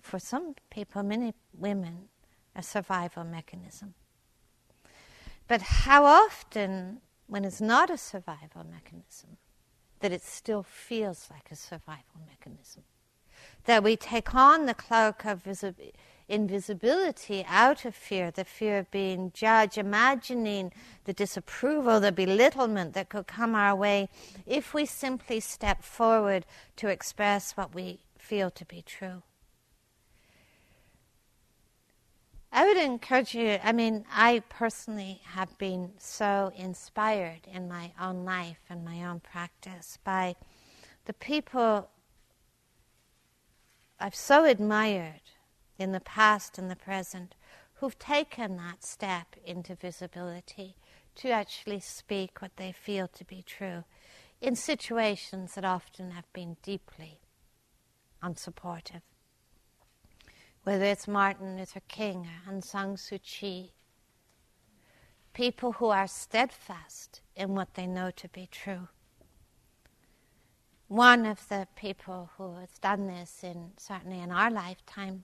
for 0.02 0.20
some 0.20 0.56
people, 0.70 1.02
many 1.04 1.34
women, 1.58 2.10
a 2.56 2.62
survival 2.62 3.24
mechanism. 3.24 3.94
But 5.48 5.62
how 5.62 6.06
often, 6.06 7.02
when 7.28 7.46
it's 7.46 7.62
not 7.62 7.90
a 7.90 7.98
survival 7.98 8.64
mechanism, 8.64 9.38
that 10.00 10.12
it 10.12 10.22
still 10.22 10.64
feels 10.64 11.30
like 11.32 11.50
a 11.52 11.56
survival 11.56 12.22
mechanism. 12.28 12.84
That 13.66 13.84
we 13.84 13.96
take 13.96 14.36
on 14.36 14.66
the 14.66 14.74
cloak 14.74 15.26
of 15.26 15.48
invisibility 16.28 17.46
out 17.48 17.86
of 17.86 17.96
fear, 17.96 18.32
the 18.32 18.44
fear 18.44 18.80
of 18.80 18.92
being 18.92 19.32
judged, 19.34 19.78
imagining 19.78 20.72
the 21.06 21.14
disapproval, 21.14 22.00
the 22.00 22.12
belittlement 22.12 22.94
that 22.94 23.10
could 23.10 23.28
come 23.28 23.56
our 23.56 23.76
way 23.76 24.10
if 24.46 24.74
we 24.74 24.86
simply 24.86 25.40
step 25.40 25.84
forward 25.84 26.46
to 26.78 26.88
express 26.88 27.54
what 27.54 27.74
we 27.74 28.00
feel 28.18 28.50
to 28.52 28.66
be 28.66 28.82
true. 28.82 29.22
I 32.56 32.68
would 32.68 32.78
encourage 32.78 33.34
you. 33.34 33.58
I 33.64 33.72
mean, 33.72 34.06
I 34.14 34.44
personally 34.48 35.22
have 35.26 35.58
been 35.58 35.94
so 35.98 36.52
inspired 36.56 37.48
in 37.52 37.68
my 37.68 37.92
own 38.00 38.26
life 38.26 38.60
and 38.70 38.86
my 38.86 39.04
own 39.04 39.22
practice 39.22 39.98
by 40.04 40.36
the 41.06 41.14
people 41.14 41.90
I've 44.04 44.16
so 44.16 44.44
admired 44.44 45.22
in 45.80 45.94
the 45.94 46.02
past 46.02 46.58
and 46.58 46.70
the 46.70 46.76
present 46.76 47.36
who've 47.76 47.98
taken 47.98 48.58
that 48.58 48.84
step 48.84 49.38
into 49.46 49.76
visibility 49.76 50.76
to 51.16 51.30
actually 51.30 51.80
speak 51.80 52.42
what 52.42 52.58
they 52.58 52.74
feel 52.74 53.08
to 53.08 53.24
be 53.24 53.42
true 53.42 53.86
in 54.42 54.58
situations 54.58 55.56
that 55.56 55.64
often 55.64 56.12
have 56.12 56.26
been 56.34 56.58
deeply 56.62 57.22
unsupportive 58.22 59.04
whether 60.66 60.84
it's 60.84 61.08
Martin 61.08 61.56
Luther 61.58 61.80
King 61.88 62.28
or 62.28 62.52
Aung 62.52 62.62
San 62.62 62.98
Suu 62.98 63.22
Kyi, 63.24 63.72
people 65.34 65.74
who 65.74 65.88
are 65.88 66.08
steadfast 66.08 67.22
in 67.38 67.56
what 67.56 67.76
they 67.76 67.88
know 67.88 68.12
to 68.12 68.28
be 68.28 68.50
true. 68.52 68.90
One 70.88 71.26
of 71.26 71.48
the 71.48 71.68
people 71.76 72.30
who 72.38 72.56
has 72.56 72.78
done 72.80 73.08
this, 73.08 73.44
in, 73.44 73.72
certainly 73.78 74.20
in 74.20 74.32
our 74.32 74.52
lifetime, 74.52 75.24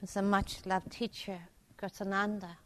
was 0.00 0.16
a 0.16 0.22
much 0.22 0.64
loved 0.64 0.90
teacher, 0.90 1.40
Ghosananda, 1.76 2.56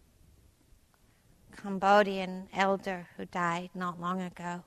Cambodian 1.57 2.49
elder 2.53 3.09
who 3.17 3.25
died 3.25 3.71
not 3.75 4.01
long 4.01 4.21
ago. 4.21 4.65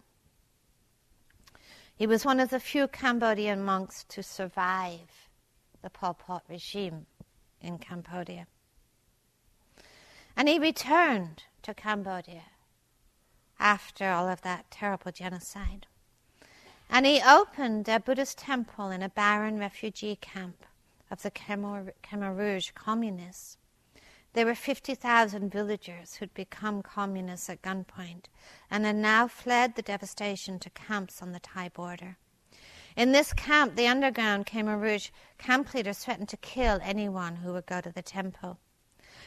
He 1.96 2.08
was 2.08 2.26
one 2.26 2.40
of 2.40 2.50
the 2.50 2.60
few 2.60 2.88
Cambodian 2.88 3.64
monks 3.64 4.04
to 4.10 4.24
survive 4.24 5.30
the 5.82 5.90
Pol 5.90 6.16
Pot 6.16 6.44
regime 6.50 7.06
in 7.62 7.78
Cambodia. 7.78 8.48
And 10.36 10.50
he 10.50 10.58
returned 10.58 11.44
to 11.62 11.74
Cambodia 11.74 12.44
after 13.60 14.10
all 14.10 14.28
of 14.28 14.42
that 14.42 14.72
terrible 14.72 15.12
genocide. 15.12 15.88
And 16.96 17.08
he 17.08 17.24
opened 17.24 17.90
a 17.90 18.00
Buddhist 18.00 18.38
temple 18.38 18.92
in 18.92 19.02
a 19.02 19.10
barren 19.10 19.58
refugee 19.58 20.16
camp 20.16 20.64
of 21.10 21.24
the 21.24 21.32
Khmer, 21.32 21.92
Khmer 22.04 22.38
Rouge 22.38 22.70
communists. 22.76 23.58
There 24.34 24.46
were 24.46 24.54
50,000 24.54 25.52
villagers 25.52 26.14
who'd 26.14 26.36
become 26.36 26.84
communists 26.84 27.50
at 27.50 27.64
gunpoint 27.64 28.26
and 28.70 28.86
had 28.86 28.98
now 28.98 29.28
fled 29.28 29.74
the 29.74 29.82
devastation 29.82 30.60
to 30.60 30.70
camps 30.70 31.24
on 31.24 31.32
the 31.32 31.40
Thai 31.40 31.70
border. 31.70 32.18
In 32.96 33.12
this 33.12 33.34
camp, 33.34 33.76
the 33.76 33.88
underground 33.88 34.46
Khmer 34.46 34.80
Rouge 34.80 35.10
camp 35.40 35.74
leaders 35.74 35.98
threatened 35.98 36.30
to 36.30 36.38
kill 36.38 36.80
anyone 36.84 37.38
who 37.38 37.54
would 37.54 37.66
go 37.66 37.82
to 37.82 37.92
the 37.92 38.04
temple. 38.04 38.60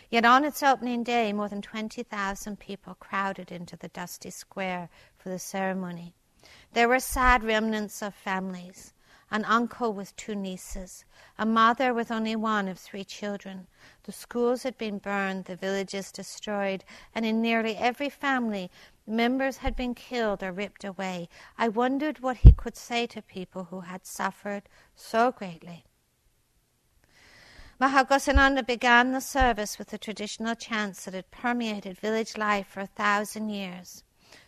Yet 0.09 0.25
on 0.25 0.45
its 0.45 0.63
opening 0.63 1.03
day, 1.03 1.33
more 1.33 1.49
than 1.49 1.63
20,000 1.63 2.61
people 2.61 2.95
crowded 2.95 3.51
into 3.51 3.77
the 3.77 3.89
dusty 3.89 4.31
square 4.31 4.89
for 5.19 5.31
the 5.31 5.41
ceremony. 5.41 6.15
There 6.73 6.89
were 6.89 7.01
sad 7.01 7.45
remnants 7.45 8.03
of 8.03 8.15
families 8.15 8.93
an 9.31 9.45
uncle 9.45 9.93
with 9.93 10.15
two 10.17 10.35
nieces, 10.35 11.05
a 11.37 11.45
mother 11.45 11.93
with 11.93 12.11
only 12.11 12.37
one 12.37 12.69
of 12.69 12.79
three 12.79 13.05
children. 13.05 13.67
The 14.05 14.13
schools 14.13 14.63
had 14.63 14.79
been 14.79 14.99
burned, 14.99 15.47
the 15.47 15.57
villages 15.57 16.13
destroyed, 16.13 16.85
and 17.15 17.27
in 17.27 17.43
nearly 17.43 17.77
every 17.77 18.09
family, 18.09 18.71
members 19.07 19.59
had 19.59 19.75
been 19.75 19.95
killed 19.95 20.43
or 20.43 20.53
ripped 20.53 20.85
away. 20.85 21.29
I 21.59 21.69
wondered 21.69 22.21
what 22.21 22.39
he 22.39 22.53
could 22.53 22.77
say 22.77 23.07
to 23.09 23.23
people 23.23 23.65
who 23.65 23.81
had 23.81 24.07
suffered 24.07 24.69
so 24.95 25.33
greatly. 25.33 25.85
Mahaghosananda 27.81 28.65
began 28.65 29.13
the 29.13 29.21
service 29.21 29.79
with 29.79 29.89
the 29.89 29.99
traditional 29.99 30.55
chants 30.55 31.05
that 31.05 31.15
had 31.15 31.31
permeated 31.31 31.99
village 31.99 32.37
life 32.37 32.69
for 32.69 32.81
a 32.81 32.87
thousand 32.87 33.51
years. 33.51 34.03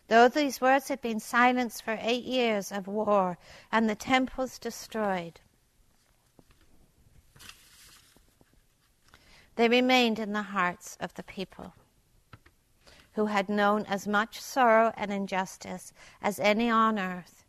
Though 0.09 0.29
these 0.29 0.61
words 0.61 0.88
had 0.88 1.03
been 1.03 1.21
silenced 1.21 1.83
for 1.83 1.99
eight 2.01 2.25
years 2.25 2.73
of 2.73 2.87
war 2.87 3.37
and 3.71 3.88
the 3.88 3.94
temples 3.94 4.59
destroyed, 4.59 5.40
they 9.57 9.68
remained 9.68 10.18
in 10.18 10.33
the 10.33 10.42
hearts 10.42 10.97
of 10.99 11.12
the 11.14 11.23
people 11.23 11.75
who 13.12 13.27
had 13.27 13.49
known 13.49 13.85
as 13.87 14.07
much 14.07 14.40
sorrow 14.40 14.92
and 14.97 15.12
injustice 15.12 15.92
as 16.23 16.40
any 16.40 16.71
on 16.71 16.99
earth. 16.99 17.44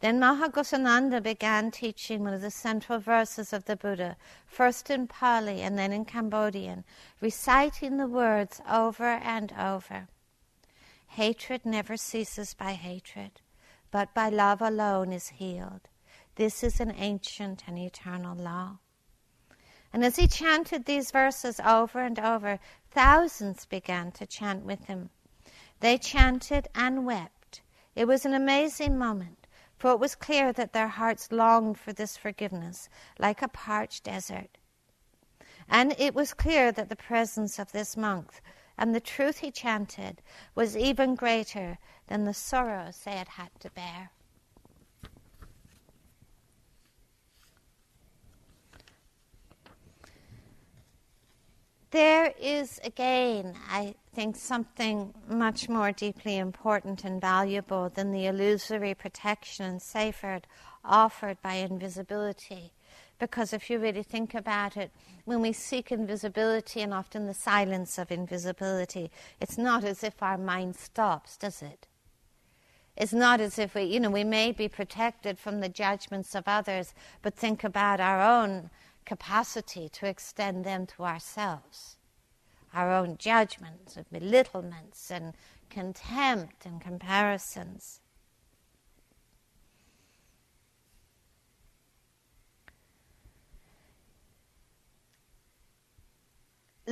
Then 0.00 0.18
Mahaghosananda 0.18 1.22
began 1.22 1.70
teaching 1.70 2.24
one 2.24 2.34
of 2.34 2.40
the 2.40 2.50
central 2.50 2.98
verses 2.98 3.52
of 3.52 3.66
the 3.66 3.76
Buddha, 3.76 4.16
first 4.46 4.90
in 4.90 5.06
Pali 5.06 5.62
and 5.62 5.78
then 5.78 5.92
in 5.92 6.04
Cambodian, 6.04 6.82
reciting 7.20 7.98
the 7.98 8.08
words 8.08 8.60
over 8.68 9.04
and 9.04 9.52
over. 9.52 10.08
Hatred 11.16 11.66
never 11.66 11.98
ceases 11.98 12.54
by 12.54 12.72
hatred, 12.72 13.42
but 13.90 14.14
by 14.14 14.30
love 14.30 14.62
alone 14.62 15.12
is 15.12 15.28
healed. 15.28 15.82
This 16.36 16.64
is 16.64 16.80
an 16.80 16.90
ancient 16.96 17.64
and 17.66 17.78
eternal 17.78 18.34
law. 18.34 18.78
And 19.92 20.06
as 20.06 20.16
he 20.16 20.26
chanted 20.26 20.86
these 20.86 21.10
verses 21.10 21.60
over 21.60 22.00
and 22.00 22.18
over, 22.18 22.58
thousands 22.90 23.66
began 23.66 24.10
to 24.12 24.26
chant 24.26 24.64
with 24.64 24.86
him. 24.86 25.10
They 25.80 25.98
chanted 25.98 26.68
and 26.74 27.04
wept. 27.04 27.60
It 27.94 28.06
was 28.06 28.24
an 28.24 28.32
amazing 28.32 28.96
moment, 28.96 29.46
for 29.76 29.90
it 29.90 30.00
was 30.00 30.14
clear 30.14 30.50
that 30.54 30.72
their 30.72 30.88
hearts 30.88 31.30
longed 31.30 31.78
for 31.78 31.92
this 31.92 32.16
forgiveness, 32.16 32.88
like 33.18 33.42
a 33.42 33.48
parched 33.48 34.04
desert. 34.04 34.56
And 35.68 35.94
it 35.98 36.14
was 36.14 36.32
clear 36.32 36.72
that 36.72 36.88
the 36.88 36.96
presence 36.96 37.58
of 37.58 37.72
this 37.72 37.98
monk 37.98 38.40
and 38.76 38.94
the 38.94 39.00
truth 39.00 39.38
he 39.38 39.50
chanted 39.50 40.22
was 40.54 40.76
even 40.76 41.14
greater 41.14 41.78
than 42.08 42.24
the 42.24 42.34
sorrows 42.34 43.00
they 43.04 43.12
had 43.12 43.28
had 43.28 43.50
to 43.60 43.70
bear. 43.70 44.10
There 51.92 52.32
is 52.40 52.80
again, 52.82 53.54
I 53.70 53.94
think, 54.14 54.36
something 54.36 55.12
much 55.28 55.68
more 55.68 55.92
deeply 55.92 56.38
important 56.38 57.04
and 57.04 57.20
valuable 57.20 57.90
than 57.90 58.12
the 58.12 58.24
illusory 58.24 58.94
protection 58.94 59.66
and 59.66 59.82
safeguard 59.82 60.46
offered 60.82 61.42
by 61.42 61.54
invisibility. 61.54 62.72
Because 63.22 63.52
if 63.52 63.70
you 63.70 63.78
really 63.78 64.02
think 64.02 64.34
about 64.34 64.76
it, 64.76 64.90
when 65.26 65.40
we 65.40 65.52
seek 65.52 65.92
invisibility 65.92 66.80
and 66.80 66.92
often 66.92 67.28
the 67.28 67.34
silence 67.34 67.96
of 67.96 68.10
invisibility, 68.10 69.12
it's 69.40 69.56
not 69.56 69.84
as 69.84 70.02
if 70.02 70.20
our 70.20 70.36
mind 70.36 70.74
stops, 70.74 71.36
does 71.36 71.62
it? 71.62 71.86
It's 72.96 73.12
not 73.12 73.40
as 73.40 73.60
if 73.60 73.76
we, 73.76 73.84
you 73.84 74.00
know, 74.00 74.10
we 74.10 74.24
may 74.24 74.50
be 74.50 74.66
protected 74.68 75.38
from 75.38 75.60
the 75.60 75.68
judgments 75.68 76.34
of 76.34 76.48
others, 76.48 76.94
but 77.22 77.36
think 77.36 77.62
about 77.62 78.00
our 78.00 78.20
own 78.20 78.70
capacity 79.06 79.88
to 79.90 80.06
extend 80.06 80.64
them 80.64 80.84
to 80.88 81.04
ourselves. 81.04 81.98
Our 82.74 82.92
own 82.92 83.18
judgments 83.18 83.96
of 83.96 84.10
belittlements 84.10 85.12
and 85.12 85.34
contempt 85.70 86.66
and 86.66 86.80
comparisons. 86.80 88.00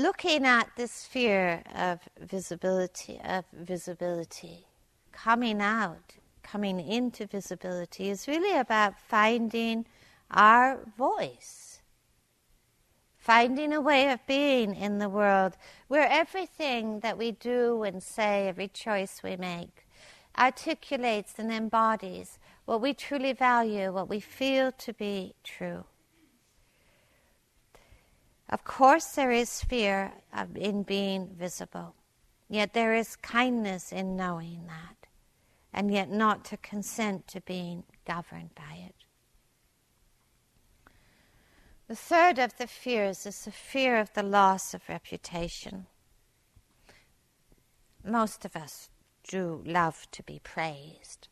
Looking 0.01 0.46
at 0.46 0.70
this 0.76 0.90
sphere 0.90 1.62
of 1.74 2.01
visibility, 2.18 3.20
of 3.22 3.44
visibility, 3.53 4.66
coming 5.12 5.61
out, 5.61 6.16
coming 6.42 6.80
into 6.80 7.26
visibility 7.26 8.09
is 8.09 8.26
really 8.26 8.59
about 8.59 8.98
finding 8.98 9.84
our 10.30 10.78
voice, 10.96 11.82
finding 13.18 13.72
a 13.74 13.80
way 13.80 14.11
of 14.11 14.26
being 14.26 14.74
in 14.74 14.98
the 14.98 15.09
world 15.09 15.57
where 15.88 16.09
everything 16.09 17.01
that 17.01 17.18
we 17.18 17.32
do 17.32 17.82
and 17.82 18.03
say, 18.03 18.48
every 18.48 18.68
choice 18.68 19.22
we 19.22 19.36
make, 19.36 19.86
articulates 20.38 21.34
and 21.38 21.53
embodies 21.53 22.38
what 22.64 22.80
we 22.80 22.94
truly 22.94 23.34
value, 23.34 23.92
what 23.92 24.09
we 24.09 24.20
feel 24.20 24.72
to 24.72 24.94
be 24.94 25.34
true. 25.44 25.84
Of 28.51 28.64
course, 28.64 29.07
there 29.07 29.30
is 29.30 29.62
fear 29.62 30.12
in 30.57 30.82
being 30.82 31.28
visible, 31.28 31.94
yet 32.48 32.74
there 32.74 32.94
is 32.94 33.14
kindness 33.14 33.92
in 33.92 34.16
knowing 34.16 34.66
that, 34.66 35.07
and 35.72 35.90
yet 35.92 36.11
not 36.11 36.44
to 36.46 36.57
consent 36.57 37.28
to 37.28 37.40
being 37.40 37.84
governed 38.05 38.55
by 38.57 38.86
it. 38.88 38.94
The 41.86 41.94
third 41.94 42.38
of 42.40 42.57
the 42.59 42.66
fears 42.66 43.24
is 43.24 43.44
the 43.44 43.53
fear 43.53 43.98
of 43.98 44.12
the 44.14 44.22
loss 44.24 44.74
of 44.74 44.88
reputation. 44.88 45.86
Most 48.05 48.44
of 48.44 48.57
us 48.57 48.90
do 49.28 49.62
love 49.64 50.11
to 50.11 50.22
be 50.24 50.40
praised 50.42 51.28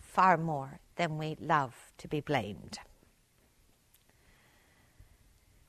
far 0.00 0.36
more 0.36 0.80
than 0.96 1.16
we 1.16 1.36
love 1.40 1.92
to 1.98 2.08
be 2.08 2.20
blamed. 2.20 2.80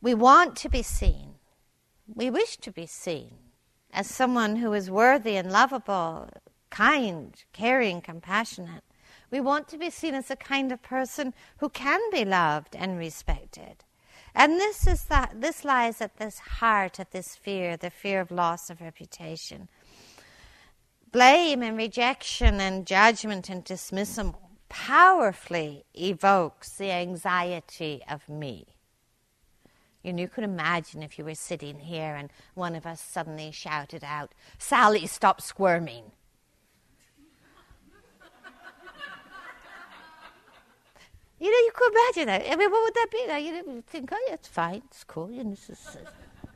We 0.01 0.13
want 0.13 0.55
to 0.57 0.69
be 0.69 0.81
seen. 0.81 1.35
We 2.07 2.29
wish 2.29 2.57
to 2.57 2.71
be 2.71 2.85
seen 2.85 3.35
as 3.91 4.07
someone 4.07 4.57
who 4.57 4.71
is 4.73 4.89
worthy 4.89 5.35
and 5.35 5.51
lovable, 5.51 6.29
kind, 6.69 7.35
caring, 7.51 7.99
compassionate. 8.01 8.83
We 9.29 9.41
want 9.41 9.67
to 9.69 9.77
be 9.77 9.89
seen 9.89 10.15
as 10.15 10.31
a 10.31 10.35
kind 10.35 10.71
of 10.71 10.81
person 10.81 11.33
who 11.57 11.69
can 11.69 11.99
be 12.11 12.23
loved 12.23 12.75
and 12.75 12.97
respected. 12.97 13.83
And 14.33 14.53
this 14.53 14.87
is 14.87 15.03
that 15.05 15.41
this 15.41 15.65
lies 15.65 16.01
at 16.01 16.17
this 16.17 16.39
heart 16.39 16.97
of 16.99 17.09
this 17.11 17.35
fear, 17.35 17.75
the 17.75 17.89
fear 17.89 18.21
of 18.21 18.31
loss 18.31 18.69
of 18.69 18.79
reputation. 18.79 19.67
Blame 21.11 21.61
and 21.61 21.75
rejection 21.75 22.61
and 22.61 22.87
judgment 22.87 23.49
and 23.49 23.63
dismissal 23.63 24.39
powerfully 24.69 25.83
evokes 25.93 26.71
the 26.77 26.91
anxiety 26.91 28.01
of 28.07 28.29
me. 28.29 28.78
And 30.03 30.19
you 30.19 30.27
could 30.27 30.43
imagine 30.43 31.03
if 31.03 31.19
you 31.19 31.25
were 31.25 31.35
sitting 31.35 31.79
here 31.79 32.15
and 32.15 32.31
one 32.53 32.75
of 32.75 32.85
us 32.85 33.01
suddenly 33.01 33.51
shouted 33.51 34.03
out, 34.03 34.31
Sally, 34.57 35.05
stop 35.07 35.41
squirming. 35.41 36.05
You 41.41 41.49
know, 41.49 41.57
you 41.57 41.71
could 41.73 41.93
imagine 41.93 42.25
that. 42.25 42.51
I 42.51 42.55
mean, 42.57 42.69
what 42.69 42.83
would 42.83 42.93
that 42.95 43.07
be? 43.09 43.25
Like, 43.29 43.45
you 43.45 43.53
know, 43.53 43.83
think, 43.87 44.09
oh, 44.11 44.25
yeah, 44.27 44.33
it's 44.33 44.49
fine, 44.49 44.81
it's 44.87 45.05
cool. 45.05 45.31
You 45.31 45.45
know, 45.45 45.55
uh, 45.69 45.99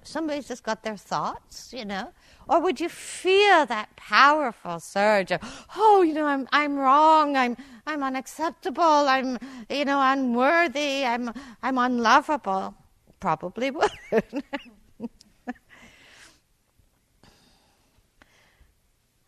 somebody's 0.04 0.46
just 0.46 0.64
got 0.64 0.84
their 0.84 0.98
thoughts, 0.98 1.72
you 1.72 1.86
know. 1.86 2.12
Or 2.50 2.60
would 2.60 2.82
you 2.82 2.89
feel 2.89 3.66
that 3.66 3.96
powerful 3.96 4.82
surge 4.82 5.32
of, 5.32 5.39
oh, 5.78 6.02
you 6.02 6.14
know, 6.14 6.26
I'm, 6.26 6.50
I'm 6.52 6.76
wrong, 6.76 7.38
I'm, 7.38 7.56
I'm 7.88 8.04
unacceptable, 8.04 8.84
I'm, 8.84 9.38
you 9.70 9.86
know, 9.86 10.02
unworthy, 10.02 11.06
I'm, 11.06 11.32
I'm 11.62 11.78
unlovable? 11.78 12.76
Probably 13.24 13.71
would. 13.71 13.89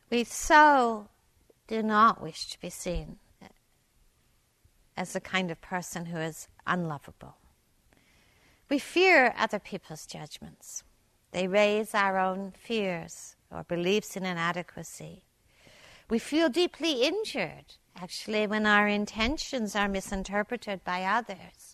we 0.09 0.25
so 0.25 1.07
do 1.69 1.81
not 1.81 2.21
wish 2.21 2.49
to 2.49 2.59
be 2.59 2.69
seen 2.69 3.19
as 4.97 5.13
the 5.13 5.21
kind 5.21 5.49
of 5.49 5.61
person 5.61 6.07
who 6.07 6.17
is 6.17 6.49
unlovable. 6.67 7.37
We 8.69 8.79
fear 8.79 9.33
other 9.37 9.59
people's 9.59 10.05
judgments. 10.05 10.83
They 11.31 11.47
raise 11.47 11.95
our 11.95 12.19
own 12.19 12.51
fears 12.51 13.37
or 13.49 13.63
beliefs 13.63 14.17
in 14.17 14.25
inadequacy. 14.25 15.23
We 16.09 16.19
feel 16.19 16.49
deeply 16.49 17.03
injured, 17.03 17.77
actually, 17.95 18.45
when 18.45 18.65
our 18.65 18.89
intentions 18.89 19.73
are 19.73 19.87
misinterpreted 19.87 20.83
by 20.83 21.05
others, 21.05 21.64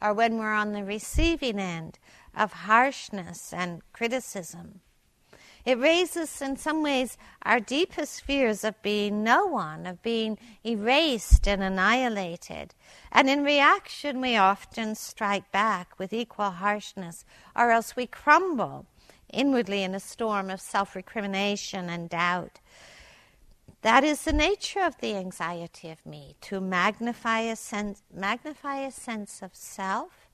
or 0.00 0.12
when 0.14 0.38
we're 0.38 0.52
on 0.52 0.72
the 0.72 0.84
receiving 0.84 1.58
end 1.58 1.98
of 2.36 2.52
harshness 2.52 3.52
and 3.52 3.82
criticism. 3.92 4.80
It 5.64 5.78
raises, 5.78 6.40
in 6.40 6.56
some 6.56 6.82
ways, 6.82 7.18
our 7.42 7.60
deepest 7.60 8.22
fears 8.22 8.64
of 8.64 8.80
being 8.80 9.22
no 9.22 9.44
one, 9.44 9.86
of 9.86 10.02
being 10.02 10.38
erased 10.64 11.46
and 11.46 11.62
annihilated. 11.62 12.74
And 13.12 13.28
in 13.28 13.44
reaction, 13.44 14.20
we 14.20 14.36
often 14.36 14.94
strike 14.94 15.52
back 15.52 15.98
with 15.98 16.12
equal 16.12 16.52
harshness, 16.52 17.24
or 17.54 17.70
else 17.70 17.96
we 17.96 18.06
crumble 18.06 18.86
inwardly 19.30 19.82
in 19.82 19.94
a 19.94 20.00
storm 20.00 20.48
of 20.48 20.60
self 20.60 20.96
recrimination 20.96 21.90
and 21.90 22.08
doubt. 22.08 22.60
That 23.82 24.02
is 24.02 24.22
the 24.22 24.32
nature 24.32 24.80
of 24.80 24.98
the 24.98 25.14
anxiety 25.14 25.90
of 25.90 26.04
me, 26.04 26.34
to 26.42 26.60
magnify 26.60 27.40
a 27.40 27.56
sense, 27.56 28.02
magnify 28.12 28.78
a 28.78 28.90
sense 28.90 29.40
of 29.40 29.54
self 29.54 30.28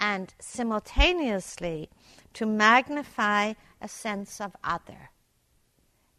and 0.00 0.34
simultaneously 0.40 1.90
to 2.32 2.46
magnify 2.46 3.54
a 3.80 3.88
sense 3.88 4.40
of 4.40 4.56
other. 4.64 5.10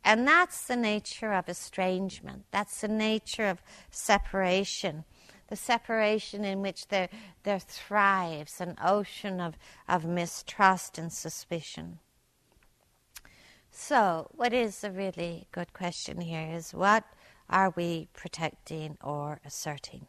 And 0.03 0.27
that's 0.27 0.65
the 0.65 0.75
nature 0.75 1.33
of 1.33 1.49
estrangement. 1.49 2.45
That's 2.51 2.81
the 2.81 2.87
nature 2.87 3.47
of 3.47 3.61
separation. 3.89 5.03
The 5.47 5.55
separation 5.55 6.45
in 6.45 6.61
which 6.61 6.87
there, 6.87 7.09
there 7.43 7.59
thrives 7.59 8.61
an 8.61 8.77
ocean 8.83 9.41
of, 9.41 9.57
of 9.87 10.05
mistrust 10.05 10.97
and 10.97 11.11
suspicion. 11.11 11.99
So, 13.73 14.27
what 14.31 14.53
is 14.53 14.83
a 14.83 14.91
really 14.91 15.47
good 15.53 15.71
question 15.71 16.19
here 16.19 16.55
is 16.55 16.73
what 16.73 17.05
are 17.49 17.69
we 17.69 18.09
protecting 18.13 18.97
or 19.01 19.39
asserting? 19.45 20.07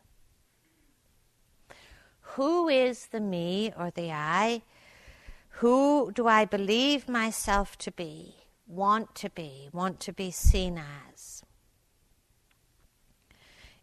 Who 2.34 2.68
is 2.68 3.06
the 3.06 3.20
me 3.20 3.72
or 3.78 3.90
the 3.90 4.10
I 4.10 4.62
who 5.56 6.10
do 6.12 6.26
I 6.26 6.44
believe 6.44 7.08
myself 7.08 7.78
to 7.78 7.92
be, 7.92 8.34
want 8.66 9.14
to 9.16 9.30
be, 9.30 9.68
want 9.72 10.00
to 10.00 10.12
be 10.12 10.32
seen 10.32 10.82
as? 11.14 11.44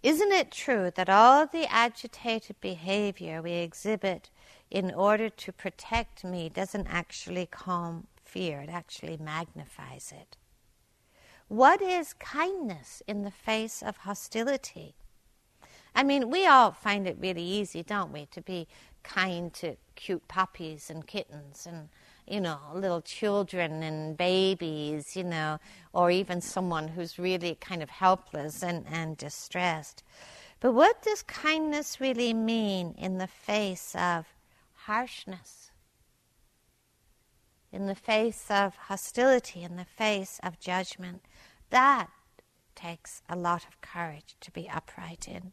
Isn't 0.03 0.31
it 0.31 0.51
true 0.51 0.91
that 0.95 1.09
all 1.09 1.45
the 1.45 1.71
agitated 1.71 2.59
behavior 2.59 3.41
we 3.41 3.53
exhibit 3.53 4.29
in 4.69 4.93
order 4.93 5.29
to 5.29 5.51
protect 5.53 6.23
me 6.23 6.49
doesn't 6.49 6.87
actually 6.87 7.45
calm 7.45 8.07
fear, 8.29 8.61
it 8.61 8.69
actually 8.69 9.17
magnifies 9.17 10.13
it? 10.15 10.37
What 11.47 11.81
is 11.81 12.13
kindness 12.13 13.01
in 13.07 13.23
the 13.23 13.31
face 13.31 13.81
of 13.81 13.97
hostility? 13.97 14.95
I 15.95 16.03
mean, 16.03 16.29
we 16.29 16.45
all 16.45 16.71
find 16.71 17.07
it 17.07 17.17
really 17.19 17.43
easy, 17.43 17.81
don't 17.81 18.13
we, 18.13 18.27
to 18.27 18.41
be 18.41 18.67
kind 19.03 19.53
to 19.55 19.75
cute 19.95 20.27
puppies 20.27 20.89
and 20.89 21.07
kittens 21.07 21.65
and 21.65 21.89
you 22.27 22.39
know 22.39 22.59
little 22.73 23.01
children 23.01 23.81
and 23.81 24.17
babies 24.17 25.15
you 25.15 25.23
know 25.23 25.57
or 25.93 26.11
even 26.11 26.41
someone 26.41 26.87
who's 26.89 27.17
really 27.17 27.55
kind 27.55 27.81
of 27.81 27.89
helpless 27.89 28.61
and, 28.61 28.85
and 28.91 29.17
distressed 29.17 30.03
but 30.59 30.73
what 30.73 31.01
does 31.01 31.23
kindness 31.23 31.99
really 31.99 32.33
mean 32.33 32.93
in 32.97 33.17
the 33.17 33.27
face 33.27 33.95
of 33.95 34.25
harshness 34.75 35.68
in 37.71 37.87
the 37.87 37.95
face 37.95 38.45
of 38.49 38.75
hostility 38.75 39.63
in 39.63 39.75
the 39.75 39.85
face 39.85 40.39
of 40.43 40.59
judgment 40.59 41.21
that 41.69 42.07
takes 42.75 43.21
a 43.29 43.35
lot 43.35 43.65
of 43.67 43.81
courage 43.81 44.35
to 44.41 44.51
be 44.51 44.69
upright 44.69 45.27
in 45.27 45.51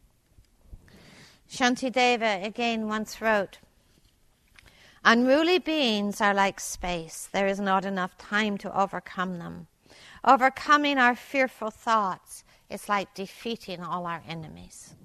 Shantideva 1.51 2.45
again 2.45 2.89
once 2.89 3.21
wrote 3.21 3.59
Unruly 5.09 5.61
beings 5.61 6.21
are 6.21 6.35
like 6.35 6.59
space, 6.59 7.29
there 7.33 7.47
is 7.47 7.61
not 7.61 7.85
enough 7.85 8.19
time 8.19 8.59
to 8.59 8.77
overcome 8.77 9.39
them. 9.39 9.69
Overcoming 10.25 10.99
our 10.99 11.15
fearful 11.15 11.71
thoughts 11.71 12.43
is 12.69 12.89
like 12.89 13.15
defeating 13.15 13.85
all 13.85 14.05
our 14.07 14.25
enemies. 14.27 14.97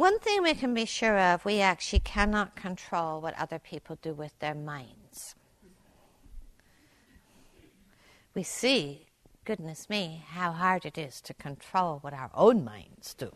One 0.00 0.18
thing 0.18 0.42
we 0.42 0.54
can 0.54 0.72
be 0.72 0.86
sure 0.86 1.18
of 1.18 1.44
we 1.44 1.60
actually 1.60 2.00
cannot 2.00 2.56
control 2.56 3.20
what 3.20 3.38
other 3.38 3.58
people 3.58 3.98
do 4.00 4.14
with 4.14 4.32
their 4.38 4.54
minds. 4.54 5.34
We 8.34 8.42
see 8.42 9.08
goodness 9.44 9.90
me, 9.90 10.24
how 10.26 10.52
hard 10.52 10.86
it 10.86 10.96
is 10.96 11.20
to 11.20 11.34
control 11.34 11.98
what 12.00 12.14
our 12.14 12.30
own 12.32 12.64
minds 12.64 13.12
do. 13.12 13.30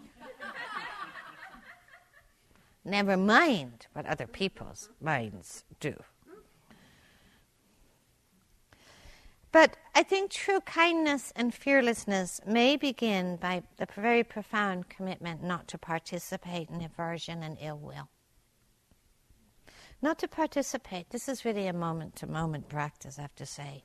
Never 2.83 3.19
mind 3.19 3.87
what 3.93 4.07
other 4.07 4.27
people's 4.27 4.89
minds 5.03 5.65
do. 5.81 6.03
But 9.55 9.77
I 9.95 10.03
think 10.03 10.33
true 10.33 10.59
kindness 10.63 11.33
and 11.37 11.55
fearlessness 11.55 12.41
may 12.45 12.77
begin 12.77 13.37
by 13.37 13.63
the 13.77 13.87
very 13.95 14.25
profound 14.25 14.89
commitment 14.89 15.45
not 15.45 15.69
to 15.69 15.79
participate 15.79 16.71
in 16.71 16.83
aversion 16.83 17.45
and 17.45 17.57
ill 17.61 17.79
will. 17.79 18.09
Not 20.03 20.19
to 20.19 20.27
participate. 20.27 21.11
This 21.11 21.29
is 21.29 21.45
really 21.45 21.69
a 21.69 21.73
moment 21.73 22.17
to 22.17 22.27
moment 22.27 22.69
practice, 22.69 23.17
I 23.17 23.23
have 23.23 23.37
to 23.37 23.47
say 23.47 23.85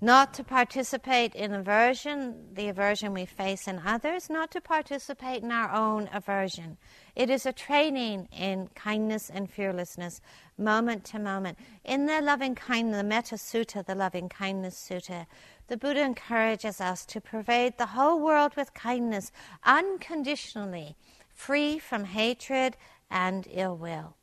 not 0.00 0.32
to 0.34 0.44
participate 0.44 1.34
in 1.34 1.52
aversion, 1.52 2.54
the 2.54 2.68
aversion 2.68 3.12
we 3.12 3.26
face 3.26 3.66
in 3.66 3.80
others, 3.84 4.30
not 4.30 4.50
to 4.52 4.60
participate 4.60 5.42
in 5.42 5.50
our 5.50 5.72
own 5.72 6.08
aversion. 6.12 6.76
It 7.16 7.30
is 7.30 7.44
a 7.44 7.52
training 7.52 8.28
in 8.30 8.68
kindness 8.76 9.28
and 9.28 9.50
fearlessness, 9.50 10.20
moment 10.56 11.04
to 11.06 11.18
moment. 11.18 11.58
In 11.84 12.06
the 12.06 12.20
loving 12.20 12.54
kindness, 12.54 12.98
the 12.98 13.04
Metta 13.04 13.34
Sutta, 13.34 13.84
the 13.84 13.96
loving 13.96 14.28
kindness 14.28 14.88
sutta, 14.88 15.26
the 15.66 15.76
Buddha 15.76 16.02
encourages 16.02 16.80
us 16.80 17.04
to 17.06 17.20
pervade 17.20 17.76
the 17.76 17.86
whole 17.86 18.20
world 18.20 18.54
with 18.56 18.74
kindness, 18.74 19.32
unconditionally, 19.64 20.96
free 21.34 21.78
from 21.78 22.04
hatred 22.04 22.76
and 23.10 23.48
ill 23.50 23.76
will. 23.76 24.14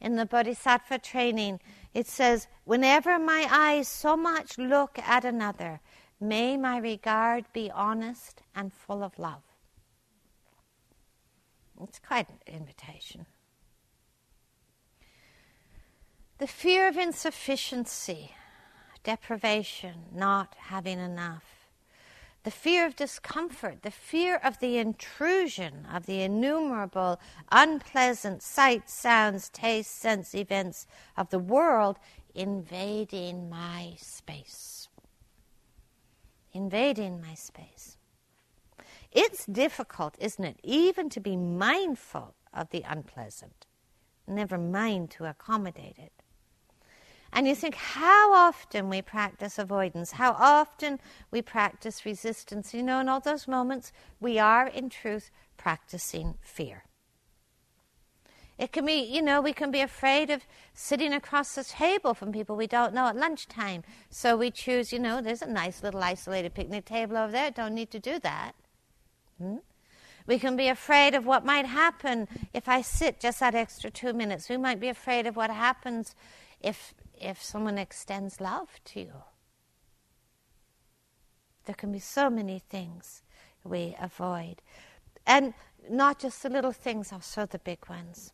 In 0.00 0.16
the 0.16 0.24
Bodhisattva 0.24 0.98
training, 0.98 1.60
it 1.94 2.06
says, 2.06 2.48
Whenever 2.64 3.18
my 3.18 3.46
eyes 3.50 3.88
so 3.88 4.16
much 4.16 4.58
look 4.58 4.98
at 4.98 5.24
another, 5.24 5.80
may 6.20 6.56
my 6.56 6.78
regard 6.78 7.44
be 7.52 7.70
honest 7.70 8.42
and 8.54 8.72
full 8.72 9.02
of 9.02 9.18
love. 9.18 9.42
It's 11.82 11.98
quite 11.98 12.28
an 12.28 12.38
invitation. 12.46 13.26
The 16.38 16.46
fear 16.46 16.88
of 16.88 16.96
insufficiency, 16.96 18.32
deprivation, 19.02 20.06
not 20.12 20.54
having 20.58 20.98
enough, 20.98 21.59
the 22.42 22.50
fear 22.50 22.86
of 22.86 22.96
discomfort, 22.96 23.82
the 23.82 23.90
fear 23.90 24.36
of 24.42 24.58
the 24.60 24.78
intrusion 24.78 25.86
of 25.92 26.06
the 26.06 26.22
innumerable 26.22 27.20
unpleasant 27.52 28.42
sights, 28.42 28.94
sounds, 28.94 29.50
tastes, 29.50 29.94
sense 29.94 30.34
events 30.34 30.86
of 31.16 31.28
the 31.30 31.38
world 31.38 31.98
invading 32.34 33.50
my 33.50 33.94
space. 33.98 34.88
Invading 36.52 37.20
my 37.20 37.34
space. 37.34 37.98
It's 39.12 39.44
difficult, 39.46 40.16
isn't 40.18 40.44
it, 40.44 40.60
even 40.62 41.10
to 41.10 41.20
be 41.20 41.36
mindful 41.36 42.34
of 42.54 42.70
the 42.70 42.84
unpleasant, 42.88 43.66
never 44.26 44.56
mind 44.56 45.10
to 45.12 45.26
accommodate 45.26 45.98
it. 45.98 46.19
And 47.32 47.46
you 47.46 47.54
think 47.54 47.76
how 47.76 48.34
often 48.34 48.88
we 48.88 49.02
practice 49.02 49.58
avoidance, 49.58 50.12
how 50.12 50.32
often 50.32 50.98
we 51.30 51.42
practice 51.42 52.04
resistance. 52.04 52.74
You 52.74 52.82
know, 52.82 53.00
in 53.00 53.08
all 53.08 53.20
those 53.20 53.46
moments, 53.46 53.92
we 54.20 54.38
are 54.38 54.66
in 54.66 54.90
truth 54.90 55.30
practicing 55.56 56.34
fear. 56.42 56.84
It 58.58 58.72
can 58.72 58.84
be, 58.84 59.00
you 59.00 59.22
know, 59.22 59.40
we 59.40 59.54
can 59.54 59.70
be 59.70 59.80
afraid 59.80 60.28
of 60.28 60.42
sitting 60.74 61.14
across 61.14 61.54
the 61.54 61.64
table 61.64 62.12
from 62.12 62.30
people 62.30 62.56
we 62.56 62.66
don't 62.66 62.92
know 62.92 63.06
at 63.06 63.16
lunchtime. 63.16 63.84
So 64.10 64.36
we 64.36 64.50
choose, 64.50 64.92
you 64.92 64.98
know, 64.98 65.22
there's 65.22 65.40
a 65.40 65.46
nice 65.46 65.82
little 65.82 66.02
isolated 66.02 66.52
picnic 66.52 66.84
table 66.84 67.16
over 67.16 67.32
there. 67.32 67.50
Don't 67.50 67.74
need 67.74 67.90
to 67.92 67.98
do 67.98 68.18
that. 68.18 68.52
Hmm? 69.38 69.56
We 70.26 70.38
can 70.38 70.56
be 70.56 70.68
afraid 70.68 71.14
of 71.14 71.24
what 71.24 71.46
might 71.46 71.64
happen 71.64 72.28
if 72.52 72.68
I 72.68 72.82
sit 72.82 73.18
just 73.18 73.40
that 73.40 73.54
extra 73.54 73.90
two 73.90 74.12
minutes. 74.12 74.50
We 74.50 74.58
might 74.58 74.78
be 74.78 74.88
afraid 74.88 75.26
of 75.26 75.36
what 75.36 75.50
happens 75.50 76.14
if 76.60 76.92
if 77.20 77.42
someone 77.42 77.78
extends 77.78 78.40
love 78.40 78.68
to 78.86 79.00
you. 79.00 79.12
There 81.66 81.74
can 81.74 81.92
be 81.92 81.98
so 81.98 82.30
many 82.30 82.58
things 82.58 83.22
we 83.64 83.94
avoid. 84.00 84.62
And 85.26 85.54
not 85.88 86.18
just 86.18 86.42
the 86.42 86.50
little 86.50 86.72
things, 86.72 87.12
also 87.12 87.46
the 87.46 87.58
big 87.58 87.88
ones. 87.88 88.32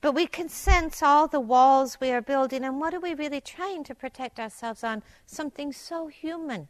But 0.00 0.12
we 0.12 0.26
can 0.26 0.48
sense 0.48 1.02
all 1.02 1.26
the 1.26 1.40
walls 1.40 1.98
we 2.00 2.10
are 2.10 2.20
building, 2.20 2.64
and 2.64 2.80
what 2.80 2.94
are 2.94 3.00
we 3.00 3.14
really 3.14 3.40
trying 3.40 3.82
to 3.84 3.94
protect 3.94 4.38
ourselves 4.38 4.84
on? 4.84 5.02
Something 5.26 5.72
so 5.72 6.06
human. 6.06 6.68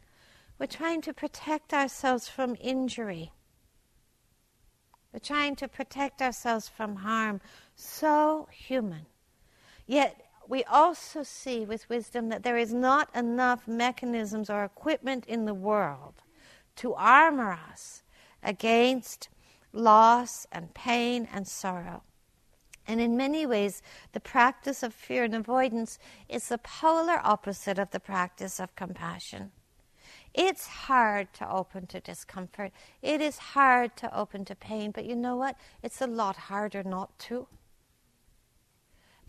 We're 0.57 0.65
trying 0.65 1.01
to 1.01 1.13
protect 1.13 1.73
ourselves 1.73 2.27
from 2.27 2.55
injury. 2.59 3.31
We're 5.13 5.19
trying 5.19 5.55
to 5.57 5.67
protect 5.67 6.21
ourselves 6.21 6.67
from 6.67 6.97
harm. 6.97 7.41
So 7.75 8.47
human. 8.51 9.05
Yet 9.85 10.28
we 10.49 10.63
also 10.63 11.21
see 11.21 11.63
with 11.63 11.87
wisdom 11.89 12.29
that 12.29 12.41
there 12.41 12.57
is 12.57 12.73
not 12.73 13.15
enough 13.15 13.67
mechanisms 13.67 14.49
or 14.49 14.63
equipment 14.63 15.23
in 15.27 15.45
the 15.45 15.53
world 15.53 16.23
to 16.75 16.95
armor 16.95 17.57
us 17.71 18.01
against 18.41 19.29
loss 19.71 20.47
and 20.51 20.73
pain 20.73 21.29
and 21.31 21.47
sorrow. 21.47 22.01
And 22.87 22.99
in 22.99 23.15
many 23.15 23.45
ways, 23.45 23.83
the 24.13 24.19
practice 24.19 24.81
of 24.81 24.91
fear 24.91 25.23
and 25.23 25.35
avoidance 25.35 25.99
is 26.27 26.47
the 26.47 26.57
polar 26.57 27.21
opposite 27.23 27.77
of 27.77 27.91
the 27.91 27.99
practice 27.99 28.59
of 28.59 28.75
compassion. 28.75 29.51
It's 30.33 30.65
hard 30.65 31.31
to 31.33 31.47
open 31.47 31.85
to 31.87 31.99
discomfort. 31.99 32.71
It 33.03 33.21
is 33.21 33.37
hard 33.37 33.95
to 33.97 34.17
open 34.17 34.45
to 34.45 34.55
pain, 34.55 34.89
but 34.89 35.05
you 35.05 35.15
know 35.15 35.35
what? 35.35 35.57
It's 35.83 36.01
a 36.01 36.07
lot 36.07 36.35
harder 36.35 36.81
not 36.81 37.19
to 37.19 37.47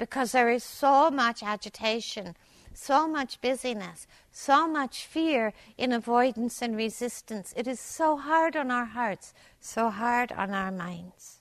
because 0.00 0.32
there 0.32 0.48
is 0.48 0.64
so 0.64 1.10
much 1.10 1.42
agitation, 1.42 2.34
so 2.72 3.06
much 3.06 3.38
busyness, 3.42 4.06
so 4.32 4.66
much 4.66 5.04
fear 5.04 5.52
in 5.76 5.92
avoidance 5.92 6.62
and 6.62 6.74
resistance. 6.74 7.52
It 7.54 7.68
is 7.68 7.78
so 7.78 8.16
hard 8.16 8.56
on 8.56 8.70
our 8.70 8.86
hearts, 8.86 9.34
so 9.60 9.90
hard 9.90 10.32
on 10.32 10.52
our 10.52 10.72
minds. 10.72 11.40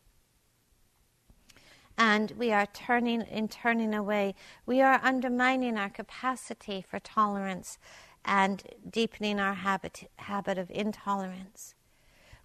And 1.97 2.32
we 2.32 2.51
are 2.51 2.66
turning 2.66 3.22
in 3.22 3.47
turning 3.47 3.93
away. 3.93 4.36
We 4.66 4.82
are 4.82 4.99
undermining 5.01 5.78
our 5.78 5.89
capacity 5.89 6.82
for 6.82 6.99
tolerance 6.99 7.78
and 8.26 8.62
deepening 8.89 9.39
our 9.39 9.53
habit, 9.53 10.12
habit 10.18 10.57
of 10.57 10.70
intolerance. 10.70 11.76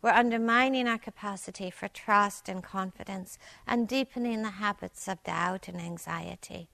We're 0.05 0.11
undermining 0.11 0.86
our 0.86 0.98
capacity 0.98 1.70
for 1.70 1.88
trust 1.88 2.50
and 2.50 2.62
confidence 2.62 3.38
and 3.66 3.88
deepening 3.88 4.42
the 4.42 4.50
habits 4.50 5.09
of 5.09 5.24
doubt 5.24 5.66
and 5.66 5.80
anxiety. 5.80 6.68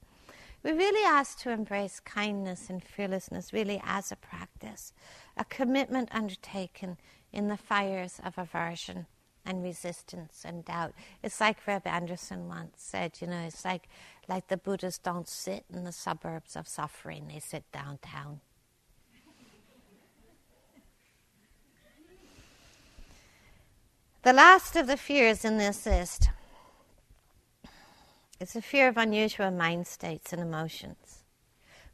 We 0.63 0.73
really 0.73 1.05
ask 1.05 1.39
to 1.39 1.51
embrace 1.51 2.01
kindness 2.01 2.69
and 2.69 2.83
fearlessness 2.83 3.53
really 3.53 3.81
as 3.85 4.11
a 4.11 4.17
practice, 4.17 4.91
a 5.37 5.45
commitment 5.45 6.09
undertaken 6.11 6.97
in 7.31 7.47
the 7.47 7.55
fires 7.55 8.19
of 8.21 8.37
aversion 8.37 9.05
and 9.45 9.63
resistance 9.63 10.41
and 10.43 10.65
doubt. 10.65 10.91
It's 11.23 11.39
like 11.39 11.65
Reb 11.65 11.87
Anderson 11.87 12.49
once 12.49 12.81
said, 12.81 13.13
you 13.21 13.27
know, 13.27 13.43
it's 13.47 13.63
like 13.63 13.87
like 14.27 14.49
the 14.49 14.57
Buddhists 14.57 14.99
don't 14.99 15.29
sit 15.29 15.63
in 15.73 15.85
the 15.85 15.93
suburbs 15.93 16.57
of 16.57 16.67
suffering, 16.67 17.29
they 17.29 17.39
sit 17.39 17.63
downtown. 17.71 18.41
The 24.23 24.33
last 24.33 24.75
of 24.75 24.85
the 24.85 24.97
fears 24.97 25.43
in 25.43 25.57
this 25.57 25.83
list 25.87 26.29
is 28.39 28.53
the 28.53 28.61
fear 28.61 28.87
of 28.87 28.95
unusual 28.95 29.49
mind 29.49 29.87
states 29.87 30.31
and 30.31 30.39
emotions. 30.39 31.23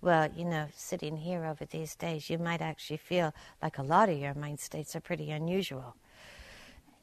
Well, 0.02 0.30
you 0.36 0.44
know, 0.44 0.68
sitting 0.76 1.16
here 1.16 1.46
over 1.46 1.64
these 1.64 1.96
days, 1.96 2.30
you 2.30 2.38
might 2.38 2.62
actually 2.62 2.98
feel 2.98 3.34
like 3.64 3.78
a 3.78 3.82
lot 3.84 4.10
of 4.10 4.20
your 4.20 4.34
mind 4.34 4.60
states 4.60 4.94
are 4.94 5.00
pretty 5.00 5.32
unusual 5.32 5.96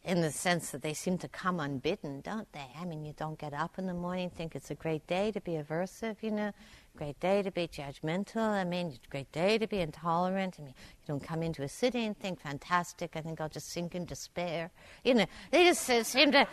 in 0.05 0.21
the 0.21 0.31
sense 0.31 0.71
that 0.73 0.83
they 0.83 0.93
seem 0.93 1.17
to 1.17 1.29
come 1.29 1.59
unbidden, 1.59 2.21
don't 2.21 2.53
they? 2.53 2.69
I 2.79 2.85
mean, 2.85 3.07
you 3.07 3.15
don't 3.17 3.39
get 3.39 3.55
up 3.55 3.79
in 3.79 3.87
the 3.87 3.95
morning, 3.95 4.29
think 4.29 4.55
it's 4.55 4.71
a 4.71 4.75
great 4.75 5.07
day 5.07 5.33
to 5.33 5.41
be 5.41 5.53
aversive, 5.53 6.17
you 6.21 6.33
know, 6.33 6.53
great 6.97 7.19
day 7.21 7.43
to 7.43 7.51
be 7.51 7.67
judgmental. 7.67 8.49
I 8.49 8.65
mean, 8.65 8.89
it's 8.89 9.07
a 9.07 9.11
great 9.11 9.31
day 9.33 9.59
to 9.59 9.67
be 9.67 9.81
intolerant. 9.81 10.57
I 10.59 10.63
mean, 10.63 10.75
you 10.77 11.07
don't 11.07 11.23
come 11.23 11.43
into 11.43 11.63
a 11.63 11.69
city 11.69 12.05
and 12.05 12.17
think, 12.19 12.41
fantastic, 12.41 13.17
I 13.17 13.21
think 13.21 13.41
I'll 13.41 13.49
just 13.49 13.71
sink 13.71 13.95
in 13.95 14.05
despair. 14.05 14.71
You 15.03 15.15
know, 15.15 15.27
they 15.51 15.65
just 15.65 15.89
uh, 15.91 16.03
seem 16.05 16.33
to 16.33 16.47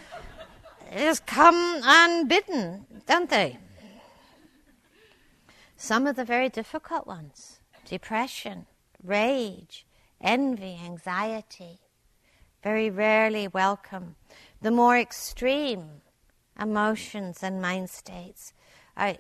just 0.98 1.26
come 1.26 1.82
unbidden, 1.84 2.86
don't 3.06 3.30
they? 3.30 3.58
Some 5.78 6.08
of 6.08 6.16
the 6.16 6.26
very 6.26 6.50
difficult 6.50 7.08
ones 7.08 7.60
depression, 7.86 8.66
rage, 9.04 9.86
envy, 10.22 10.80
anxiety 10.84 11.80
very 12.64 12.90
rarely 12.90 13.48
welcome. 13.48 14.16
The 14.62 14.72
more 14.72 14.98
extreme 14.98 16.02
emotions 16.60 17.42
and 17.42 17.62
mind 17.62 17.90
states 17.90 18.54
are, 18.98 19.16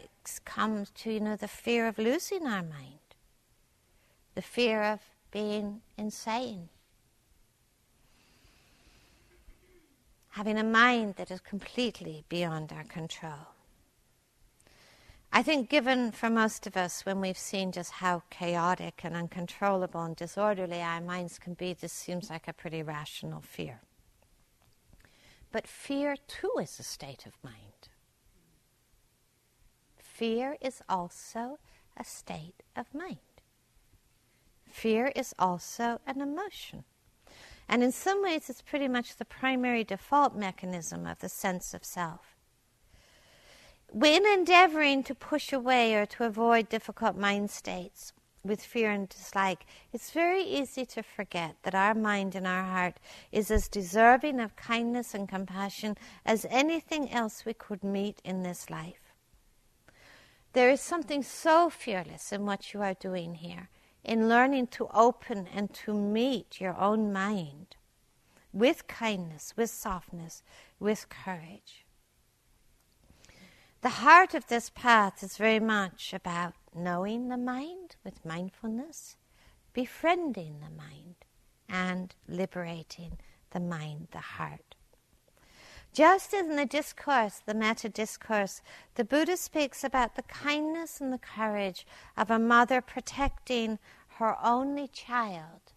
come 0.45 0.85
to, 0.95 1.11
you 1.11 1.19
know, 1.19 1.35
the 1.35 1.47
fear 1.47 1.87
of 1.87 1.97
losing 1.97 2.45
our 2.45 2.63
mind, 2.63 2.99
the 4.35 4.41
fear 4.41 4.83
of 4.83 4.99
being 5.31 5.81
insane, 5.97 6.69
having 10.31 10.57
a 10.57 10.63
mind 10.63 11.15
that 11.15 11.31
is 11.31 11.39
completely 11.39 12.23
beyond 12.29 12.71
our 12.71 12.83
control. 12.83 13.47
I 15.33 15.43
think, 15.43 15.69
given 15.69 16.11
for 16.11 16.29
most 16.29 16.67
of 16.67 16.75
us, 16.75 17.05
when 17.05 17.21
we've 17.21 17.37
seen 17.37 17.71
just 17.71 17.91
how 17.91 18.23
chaotic 18.29 19.01
and 19.05 19.15
uncontrollable 19.15 20.03
and 20.03 20.13
disorderly 20.13 20.81
our 20.81 20.99
minds 20.99 21.39
can 21.39 21.53
be, 21.53 21.73
this 21.73 21.93
seems 21.93 22.29
like 22.29 22.49
a 22.49 22.53
pretty 22.53 22.83
rational 22.83 23.39
fear. 23.39 23.79
But 25.53 25.67
fear, 25.67 26.17
too, 26.27 26.51
is 26.61 26.79
a 26.79 26.83
state 26.83 27.25
of 27.25 27.33
mind. 27.43 27.87
Fear 30.21 30.57
is 30.61 30.83
also 30.87 31.57
a 31.97 32.03
state 32.03 32.61
of 32.75 32.93
mind. 32.93 33.17
Fear 34.69 35.07
is 35.15 35.33
also 35.39 35.99
an 36.05 36.21
emotion. 36.21 36.83
And 37.67 37.81
in 37.81 37.91
some 37.91 38.21
ways, 38.21 38.47
it's 38.47 38.61
pretty 38.61 38.87
much 38.87 39.15
the 39.15 39.25
primary 39.25 39.83
default 39.83 40.35
mechanism 40.35 41.07
of 41.07 41.17
the 41.21 41.27
sense 41.27 41.73
of 41.73 41.83
self. 41.83 42.37
When 43.87 44.27
endeavoring 44.27 45.01
to 45.05 45.15
push 45.15 45.51
away 45.51 45.95
or 45.95 46.05
to 46.05 46.25
avoid 46.25 46.69
difficult 46.69 47.17
mind 47.17 47.49
states 47.49 48.13
with 48.43 48.61
fear 48.61 48.91
and 48.91 49.09
dislike, 49.09 49.65
it's 49.91 50.11
very 50.11 50.43
easy 50.43 50.85
to 50.85 51.01
forget 51.01 51.55
that 51.63 51.73
our 51.73 51.95
mind 51.95 52.35
and 52.35 52.45
our 52.45 52.65
heart 52.65 52.99
is 53.31 53.49
as 53.49 53.67
deserving 53.67 54.39
of 54.39 54.55
kindness 54.55 55.15
and 55.15 55.27
compassion 55.27 55.97
as 56.27 56.45
anything 56.51 57.11
else 57.11 57.43
we 57.43 57.55
could 57.55 57.83
meet 57.83 58.21
in 58.23 58.43
this 58.43 58.69
life. 58.69 59.00
There 60.53 60.69
is 60.69 60.81
something 60.81 61.23
so 61.23 61.69
fearless 61.69 62.31
in 62.33 62.45
what 62.45 62.73
you 62.73 62.81
are 62.81 62.93
doing 62.93 63.35
here, 63.35 63.69
in 64.03 64.27
learning 64.27 64.67
to 64.67 64.89
open 64.93 65.47
and 65.47 65.73
to 65.75 65.93
meet 65.93 66.59
your 66.59 66.77
own 66.77 67.13
mind 67.13 67.77
with 68.51 68.87
kindness, 68.87 69.53
with 69.55 69.69
softness, 69.69 70.43
with 70.79 71.07
courage. 71.07 71.85
The 73.81 73.89
heart 73.89 74.33
of 74.33 74.47
this 74.47 74.69
path 74.69 75.23
is 75.23 75.37
very 75.37 75.59
much 75.59 76.13
about 76.13 76.53
knowing 76.75 77.29
the 77.29 77.37
mind 77.37 77.95
with 78.03 78.25
mindfulness, 78.25 79.15
befriending 79.73 80.59
the 80.59 80.69
mind, 80.69 81.15
and 81.69 82.13
liberating 82.27 83.17
the 83.51 83.59
mind, 83.59 84.09
the 84.11 84.19
heart. 84.19 84.70
Just 85.93 86.33
as 86.33 86.45
in 86.45 86.55
the 86.55 86.65
discourse, 86.65 87.41
the 87.45 87.53
metta 87.53 87.89
discourse, 87.89 88.61
the 88.95 89.03
Buddha 89.03 89.35
speaks 89.35 89.83
about 89.83 90.15
the 90.15 90.23
kindness 90.23 91.01
and 91.01 91.11
the 91.11 91.17
courage 91.17 91.85
of 92.15 92.31
a 92.31 92.39
mother 92.39 92.79
protecting 92.79 93.77
her 94.15 94.37
only 94.41 94.87
child. 94.87 95.73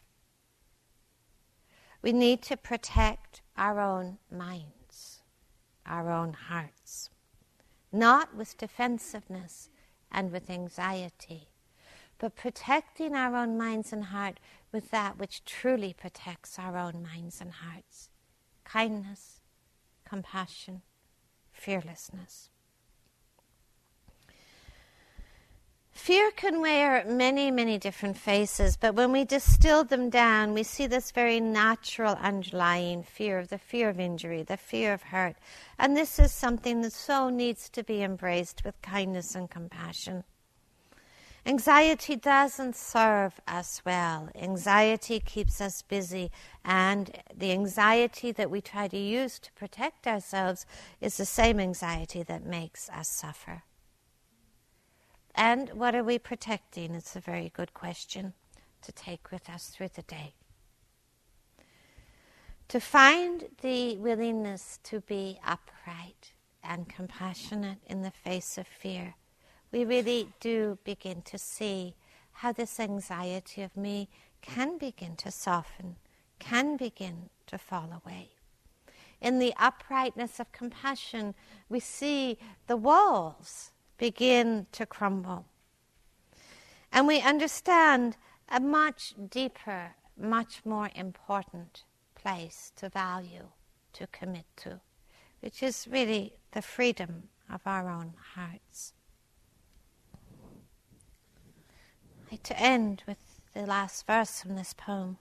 We 2.00 2.12
need 2.12 2.42
to 2.42 2.56
protect 2.56 3.42
our 3.56 3.80
own 3.80 4.18
minds, 4.30 5.22
our 5.84 6.10
own 6.12 6.34
hearts, 6.34 7.10
not 7.90 8.36
with 8.36 8.56
defensiveness 8.56 9.68
and 10.12 10.30
with 10.30 10.48
anxiety, 10.48 11.48
but 12.18 12.36
protecting 12.36 13.16
our 13.16 13.34
own 13.34 13.58
minds 13.58 13.92
and 13.92 14.04
heart 14.04 14.38
with 14.70 14.90
that 14.92 15.18
which 15.18 15.44
truly 15.44 15.92
protects 15.92 16.56
our 16.58 16.76
own 16.76 17.02
minds 17.02 17.40
and 17.40 17.52
hearts 17.52 18.10
kindness 18.64 19.40
compassion, 20.04 20.82
fearlessness. 21.52 22.50
Fear 25.94 26.32
can 26.32 26.60
wear 26.60 27.04
many, 27.06 27.50
many 27.50 27.78
different 27.78 28.18
faces, 28.18 28.76
but 28.76 28.94
when 28.94 29.12
we 29.12 29.24
distill 29.24 29.84
them 29.84 30.10
down, 30.10 30.52
we 30.52 30.64
see 30.64 30.86
this 30.86 31.12
very 31.12 31.40
natural 31.40 32.16
underlying 32.20 33.04
fear 33.04 33.38
of 33.38 33.48
the 33.48 33.58
fear 33.58 33.88
of 33.88 34.00
injury, 34.00 34.42
the 34.42 34.56
fear 34.56 34.92
of 34.92 35.02
hurt. 35.02 35.36
And 35.78 35.96
this 35.96 36.18
is 36.18 36.32
something 36.32 36.82
that 36.82 36.92
so 36.92 37.30
needs 37.30 37.70
to 37.70 37.84
be 37.84 38.02
embraced 38.02 38.64
with 38.64 38.82
kindness 38.82 39.34
and 39.34 39.48
compassion. 39.48 40.24
Anxiety 41.46 42.16
doesn't 42.16 42.74
serve 42.74 43.38
us 43.46 43.82
well. 43.84 44.30
Anxiety 44.34 45.20
keeps 45.20 45.60
us 45.60 45.82
busy, 45.82 46.30
and 46.64 47.10
the 47.36 47.52
anxiety 47.52 48.32
that 48.32 48.50
we 48.50 48.62
try 48.62 48.88
to 48.88 48.96
use 48.96 49.38
to 49.40 49.52
protect 49.52 50.06
ourselves 50.06 50.64
is 51.02 51.18
the 51.18 51.26
same 51.26 51.60
anxiety 51.60 52.22
that 52.22 52.46
makes 52.46 52.88
us 52.88 53.08
suffer. 53.08 53.62
And 55.34 55.68
what 55.74 55.94
are 55.94 56.04
we 56.04 56.18
protecting? 56.18 56.94
It's 56.94 57.14
a 57.14 57.20
very 57.20 57.50
good 57.54 57.74
question 57.74 58.32
to 58.80 58.92
take 58.92 59.30
with 59.30 59.50
us 59.50 59.66
through 59.66 59.90
the 59.94 60.02
day. 60.02 60.32
To 62.68 62.80
find 62.80 63.44
the 63.60 63.98
willingness 63.98 64.78
to 64.84 65.00
be 65.00 65.38
upright 65.46 66.32
and 66.62 66.88
compassionate 66.88 67.78
in 67.86 68.00
the 68.00 68.10
face 68.10 68.56
of 68.56 68.66
fear 68.66 69.16
we 69.74 69.84
really 69.84 70.28
do 70.38 70.78
begin 70.84 71.20
to 71.22 71.36
see 71.36 71.96
how 72.30 72.52
this 72.52 72.78
anxiety 72.78 73.60
of 73.60 73.76
me 73.76 74.08
can 74.40 74.78
begin 74.78 75.16
to 75.16 75.32
soften, 75.32 75.96
can 76.38 76.76
begin 76.76 77.28
to 77.48 77.58
fall 77.58 77.90
away. 78.04 78.28
In 79.20 79.40
the 79.40 79.52
uprightness 79.58 80.38
of 80.38 80.52
compassion, 80.52 81.34
we 81.68 81.80
see 81.80 82.38
the 82.68 82.76
walls 82.76 83.72
begin 83.98 84.68
to 84.70 84.86
crumble. 84.86 85.44
And 86.92 87.08
we 87.08 87.20
understand 87.20 88.16
a 88.48 88.60
much 88.60 89.12
deeper, 89.28 89.96
much 90.16 90.60
more 90.64 90.90
important 90.94 91.82
place 92.14 92.70
to 92.76 92.88
value, 92.88 93.48
to 93.94 94.06
commit 94.06 94.46
to, 94.58 94.80
which 95.40 95.64
is 95.64 95.88
really 95.90 96.34
the 96.52 96.62
freedom 96.62 97.24
of 97.52 97.62
our 97.66 97.90
own 97.90 98.14
hearts. 98.36 98.92
Like 102.34 102.42
to 102.42 102.60
end 102.60 103.00
with 103.06 103.18
the 103.54 103.64
last 103.64 104.08
verse 104.08 104.42
from 104.42 104.56
this 104.56 104.74
poem. 104.76 105.18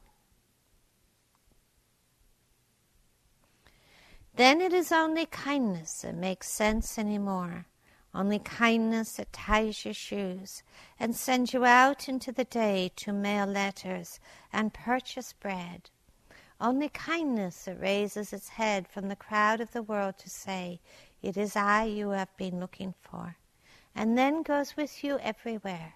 Then 4.36 4.60
it 4.60 4.74
is 4.74 4.92
only 4.92 5.28
kindness 5.28 6.02
that 6.02 6.16
makes 6.16 6.50
sense 6.50 6.98
anymore. 6.98 7.68
Only 8.16 8.40
kindness 8.40 9.18
that 9.18 9.32
ties 9.32 9.86
your 9.86 9.94
shoes 9.94 10.64
and 11.00 11.16
sends 11.16 11.54
you 11.54 11.66
out 11.66 12.10
into 12.10 12.32
the 12.32 12.46
day 12.46 12.92
to 12.96 13.14
mail 13.14 13.46
letters 13.46 14.20
and 14.52 14.74
purchase 14.74 15.34
bread. 15.34 15.92
Only 16.60 16.90
kindness 16.90 17.66
that 17.66 17.80
raises 17.80 18.34
its 18.34 18.50
head 18.50 18.88
from 18.88 19.08
the 19.08 19.16
crowd 19.16 19.62
of 19.62 19.72
the 19.72 19.84
world 19.84 20.18
to 20.18 20.32
say, 20.32 20.80
It 21.22 21.38
is 21.38 21.56
I 21.56 21.84
you 21.84 22.10
have 22.10 22.36
been 22.38 22.60
looking 22.60 22.96
for, 23.04 23.36
and 23.94 24.18
then 24.18 24.42
goes 24.42 24.76
with 24.76 25.04
you 25.04 25.20
everywhere 25.20 25.94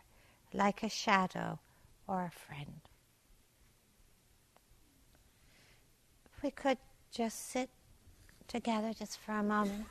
like 0.58 0.82
a 0.82 0.89
shadow 0.89 1.60
or 2.08 2.26
a 2.26 2.32
friend. 2.32 2.82
If 6.26 6.43
we 6.43 6.51
could 6.51 6.80
just 7.12 7.51
sit 7.51 7.70
together 8.47 8.91
just 8.93 9.20
for 9.20 9.34
a 9.34 9.43
moment. 9.43 9.86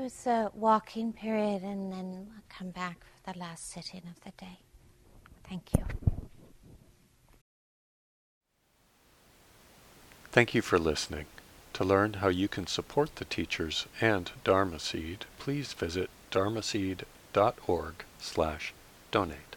So 0.00 0.06
it's 0.06 0.26
a 0.26 0.50
walking 0.54 1.12
period, 1.12 1.62
and 1.62 1.92
then 1.92 2.10
we'll 2.12 2.42
come 2.48 2.70
back 2.70 3.00
for 3.04 3.34
the 3.34 3.38
last 3.38 3.70
sitting 3.70 4.00
of 4.08 4.18
the 4.24 4.30
day. 4.42 4.60
Thank 5.44 5.74
you. 5.76 5.84
Thank 10.32 10.54
you 10.54 10.62
for 10.62 10.78
listening. 10.78 11.26
To 11.74 11.84
learn 11.84 12.14
how 12.14 12.28
you 12.28 12.48
can 12.48 12.66
support 12.66 13.16
the 13.16 13.26
teachers 13.26 13.84
and 14.00 14.30
Dharma 14.42 14.78
Seed, 14.78 15.26
please 15.38 15.74
visit 15.74 16.08
dharmaseed.org 16.30 17.94
slash 18.18 18.72
donate. 19.10 19.49